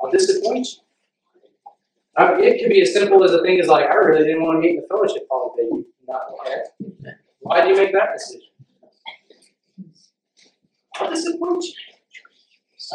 I'll 0.00 0.10
disappoint 0.10 0.66
you. 0.66 0.78
I 2.16 2.40
it 2.40 2.60
could 2.60 2.70
be 2.70 2.80
as 2.80 2.92
simple 2.94 3.22
as 3.24 3.32
a 3.32 3.42
thing 3.42 3.60
as 3.60 3.68
like, 3.68 3.86
I 3.86 3.94
really 3.94 4.24
didn't 4.24 4.42
want 4.42 4.56
to 4.56 4.60
meet 4.60 4.76
in 4.76 4.76
the 4.76 4.86
fellowship 4.88 5.26
hall 5.30 5.54
today. 5.56 5.84
Not? 6.08 6.22
Why 7.40 7.62
do 7.62 7.68
you 7.68 7.76
make 7.76 7.92
that 7.92 8.14
decision? 8.14 8.48
I'll 10.96 11.10
disappoint 11.10 11.64
you. 11.64 11.72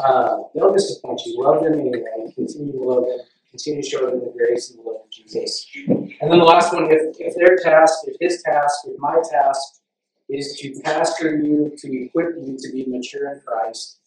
Uh, 0.03 0.38
they'll 0.55 0.74
disappoint 0.74 1.22
you. 1.26 1.43
Love 1.43 1.63
them 1.63 1.74
anyway. 1.74 2.03
Continue 2.36 2.74
to 2.74 2.80
love 2.80 3.05
them. 3.05 3.19
Continue 3.51 3.82
to 3.82 3.88
show 3.88 4.09
them 4.09 4.19
the 4.19 4.34
grace 4.36 4.72
and 4.72 4.80
the 4.80 4.84
love 4.84 5.01
of 5.03 5.11
Jesus. 5.11 5.67
And 5.88 6.32
then 6.32 6.39
the 6.39 6.45
last 6.45 6.74
one, 6.74 6.88
if, 6.89 7.15
if 7.19 7.36
their 7.36 7.57
task, 7.57 7.99
if 8.05 8.15
his 8.19 8.41
task, 8.43 8.76
if 8.86 8.97
my 8.99 9.22
task 9.30 9.82
is 10.30 10.57
to 10.59 10.82
pastor 10.84 11.38
you, 11.38 11.74
to 11.78 12.03
equip 12.03 12.36
you 12.38 12.57
to 12.57 12.72
be 12.72 12.86
mature 12.88 13.34
in 13.34 13.41
Christ, 13.41 13.99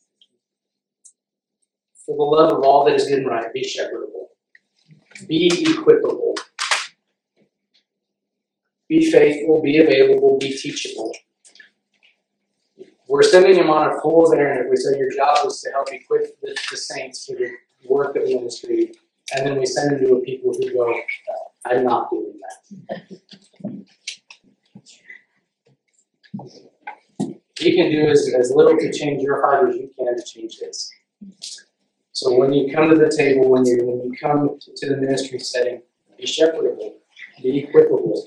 for 2.05 2.17
the 2.17 2.23
love 2.23 2.53
of 2.53 2.63
all 2.65 2.85
that 2.85 2.95
is 2.95 3.09
good 3.09 3.19
and 3.19 3.29
right, 3.29 3.53
be 3.53 3.63
shepherdable. 3.65 4.29
Be 5.27 5.49
equipable. 5.51 6.37
Be 8.89 9.11
faithful, 9.11 9.63
be 9.63 9.79
available, 9.79 10.39
be 10.39 10.57
teachable. 10.57 11.15
We're 13.09 13.23
sending 13.23 13.57
him 13.57 13.71
on 13.71 13.91
a 13.91 14.01
fool's 14.01 14.33
errand 14.33 14.65
if 14.65 14.71
we 14.71 14.77
say 14.77 14.99
your 14.99 15.11
job 15.11 15.47
is 15.47 15.61
to 15.63 15.71
help 15.71 15.93
equip 15.93 16.41
the, 16.41 16.57
the 16.71 16.77
saints 16.77 17.27
for 17.27 17.37
the 17.37 17.51
work 17.87 18.17
of 18.17 18.25
ministry, 18.25 18.93
and 19.35 19.47
then 19.47 19.59
we 19.59 19.67
send 19.67 19.93
him 19.93 20.07
to 20.07 20.15
a 20.17 20.21
people 20.21 20.53
who 20.53 20.73
go, 20.73 21.01
I'm 21.65 21.85
not 21.85 22.11
doing 22.11 22.35
that. 22.41 23.05
He 27.59 27.77
can 27.77 27.91
do 27.91 28.09
as, 28.09 28.31
as 28.39 28.51
little 28.55 28.77
to 28.77 28.93
change 28.93 29.23
your 29.23 29.41
heart 29.41 29.71
as 29.71 29.77
you 29.77 29.91
can 29.97 30.17
to 30.17 30.23
change 30.23 30.59
his. 30.59 30.91
So 32.15 32.39
when 32.39 32.53
you 32.53 32.73
come 32.73 32.89
to 32.91 32.95
the 32.95 33.11
table, 33.11 33.51
when 33.51 33.67
you 33.67 33.85
when 33.85 34.01
you 34.05 34.17
come 34.17 34.57
to 34.77 34.89
the 34.89 34.97
ministry 34.97 35.41
setting, 35.41 35.83
be 36.17 36.25
shepherdable, 36.25 36.95
be 37.43 37.67
equipable. 37.67 38.23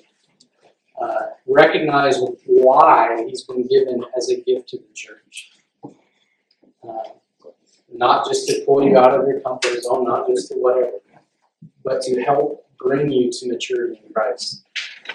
Uh, 1.02 1.28
recognize 1.48 2.20
why 2.46 3.24
he's 3.28 3.44
been 3.46 3.66
given 3.66 4.04
as 4.18 4.30
a 4.30 4.42
gift 4.42 4.68
to 4.70 4.78
the 4.78 4.94
church. 4.94 5.52
Uh, 5.86 6.98
not 7.94 8.28
just 8.28 8.50
to 8.50 8.62
pull 8.66 8.84
you 8.84 8.98
out 8.98 9.18
of 9.18 9.26
your 9.26 9.40
comfort 9.40 9.82
zone, 9.82 10.04
not 10.04 10.28
just 10.28 10.50
to 10.50 10.56
whatever, 10.56 10.98
but 11.86 12.02
to 12.02 12.22
help 12.22 12.66
bring 12.78 13.10
you 13.10 13.32
to 13.32 13.48
maturity 13.48 14.02
in 14.06 14.12
Christ. 14.12 14.66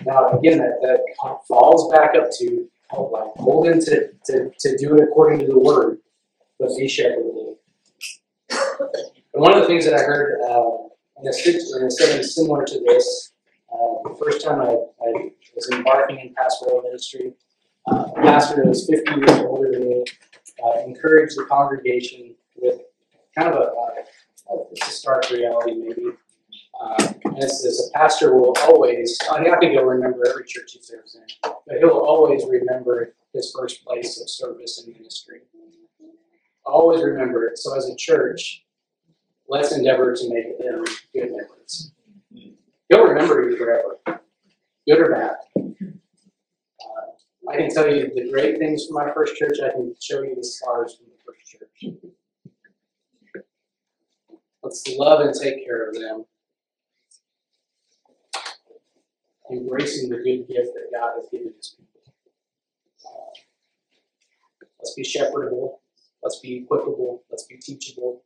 Now, 0.07 0.31
again, 0.31 0.59
that, 0.59 0.79
that 0.81 1.39
falls 1.47 1.93
back 1.93 2.17
up 2.17 2.31
to 2.39 2.67
help 2.91 3.13
like 3.13 3.33
hold 3.37 3.69
him 3.69 3.81
to, 3.81 4.13
to, 4.27 4.51
to 4.59 4.77
do 4.79 4.97
it 4.97 5.03
according 5.03 5.41
to 5.41 5.47
the 5.47 5.59
word, 5.59 5.99
but 6.59 6.69
be 6.79 6.89
shepherdable. 6.89 7.52
And 9.35 9.43
one 9.43 9.55
of 9.55 9.61
the 9.61 9.67
things 9.67 9.85
that 9.85 9.95
I 9.95 10.03
heard 10.03 10.41
uh, 10.43 10.89
in, 11.21 11.29
a, 11.29 11.33
setting 11.33 12.23
similar 12.23 12.65
to 12.65 12.81
this, 12.87 13.33
uh, 13.73 14.09
the 14.09 14.17
first 14.19 14.45
time 14.45 14.61
I, 14.61 14.71
I 14.71 15.31
was 15.55 15.71
embarking 15.73 16.19
in 16.19 16.35
pastoral 16.35 16.83
ministry, 16.83 17.33
uh, 17.91 18.07
a 18.17 18.23
pastor 18.23 18.57
that 18.57 18.67
was 18.67 18.89
50 18.89 19.11
years 19.13 19.39
older 19.41 19.71
than 19.73 19.89
me 19.89 20.05
uh, 20.65 20.81
encouraged 20.87 21.37
the 21.37 21.45
congregation 21.45 22.35
with 22.57 22.81
kind 23.37 23.49
of 23.49 23.55
a, 23.55 24.53
a, 24.53 24.55
a 24.55 24.91
stark 24.91 25.31
reality, 25.31 25.75
maybe. 25.75 26.11
Uh, 26.81 27.13
and 27.25 27.39
it's 27.39 27.63
this, 27.63 27.91
a 27.91 27.99
pastor 27.99 28.35
will 28.35 28.55
always, 28.63 29.19
I 29.31 29.43
think 29.59 29.73
he'll 29.73 29.85
remember 29.85 30.27
every 30.29 30.45
church 30.47 30.73
he 30.73 30.83
serves 30.83 31.15
in, 31.15 31.23
but 31.43 31.79
he'll 31.79 31.91
always 31.91 32.45
remember 32.45 33.15
his 33.33 33.55
first 33.57 33.85
place 33.85 34.21
of 34.21 34.29
service 34.29 34.83
and 34.85 34.95
ministry. 34.97 35.41
Always 36.65 37.03
remember 37.03 37.47
it. 37.47 37.59
So 37.59 37.77
as 37.77 37.89
a 37.89 37.97
church, 37.97 38.65
let's 39.53 39.71
endeavor 39.77 40.15
to 40.17 40.31
make 40.31 40.59
them 40.59 40.83
good 41.13 41.31
memories. 41.31 41.93
He'll 42.89 43.05
remember 43.05 43.51
you 43.51 43.57
forever, 43.59 43.99
good 44.89 44.99
or 44.99 45.11
bad. 45.11 45.37
Uh, 46.81 47.51
I 47.51 47.57
can 47.59 47.69
tell 47.69 47.95
you 47.95 48.11
the 48.15 48.31
great 48.33 48.59
things 48.59 48.87
from 48.87 48.95
my 48.95 49.13
first 49.13 49.37
church. 49.37 49.59
I 49.63 49.71
can 49.71 49.95
show 50.01 50.23
you 50.23 50.35
the 50.35 50.43
scars 50.43 50.97
from 50.97 51.07
the 51.07 51.23
first 51.23 51.47
church. 51.47 51.95
Let's 54.63 54.89
love 54.97 55.21
and 55.21 55.35
take 55.35 55.67
care 55.67 55.89
of 55.89 55.95
them, 55.97 56.25
embracing 59.51 60.09
the 60.09 60.17
good 60.17 60.49
gift 60.49 60.71
that 60.75 60.89
God 60.95 61.13
has 61.17 61.29
given 61.31 61.53
His 61.55 61.77
people. 61.77 62.15
Uh, 63.05 63.33
let's 64.81 64.95
be 64.95 65.03
shepherdable. 65.03 65.81
Let's 66.23 66.39
be 66.39 66.65
equipable. 66.65 67.21
Let's 67.31 67.45
be 67.45 67.57
teachable. 67.57 68.23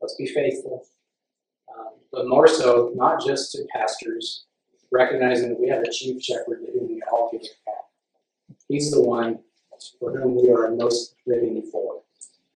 Let's 0.00 0.14
be 0.14 0.26
faithful. 0.26 0.84
Um, 1.68 1.94
but 2.12 2.28
more 2.28 2.48
so, 2.48 2.92
not 2.94 3.24
just 3.24 3.52
to 3.52 3.64
pastors, 3.72 4.46
recognizing 4.90 5.50
that 5.50 5.60
we 5.60 5.68
have 5.68 5.82
a 5.82 5.90
chief 5.90 6.22
shepherd 6.22 6.60
to 6.66 6.80
we 6.80 7.02
all 7.12 7.30
give. 7.30 7.42
He's 8.68 8.90
the 8.90 9.00
one 9.00 9.40
for 9.98 10.16
whom 10.18 10.36
we 10.36 10.50
are 10.50 10.70
most 10.70 11.14
living 11.26 11.62
for. 11.70 12.02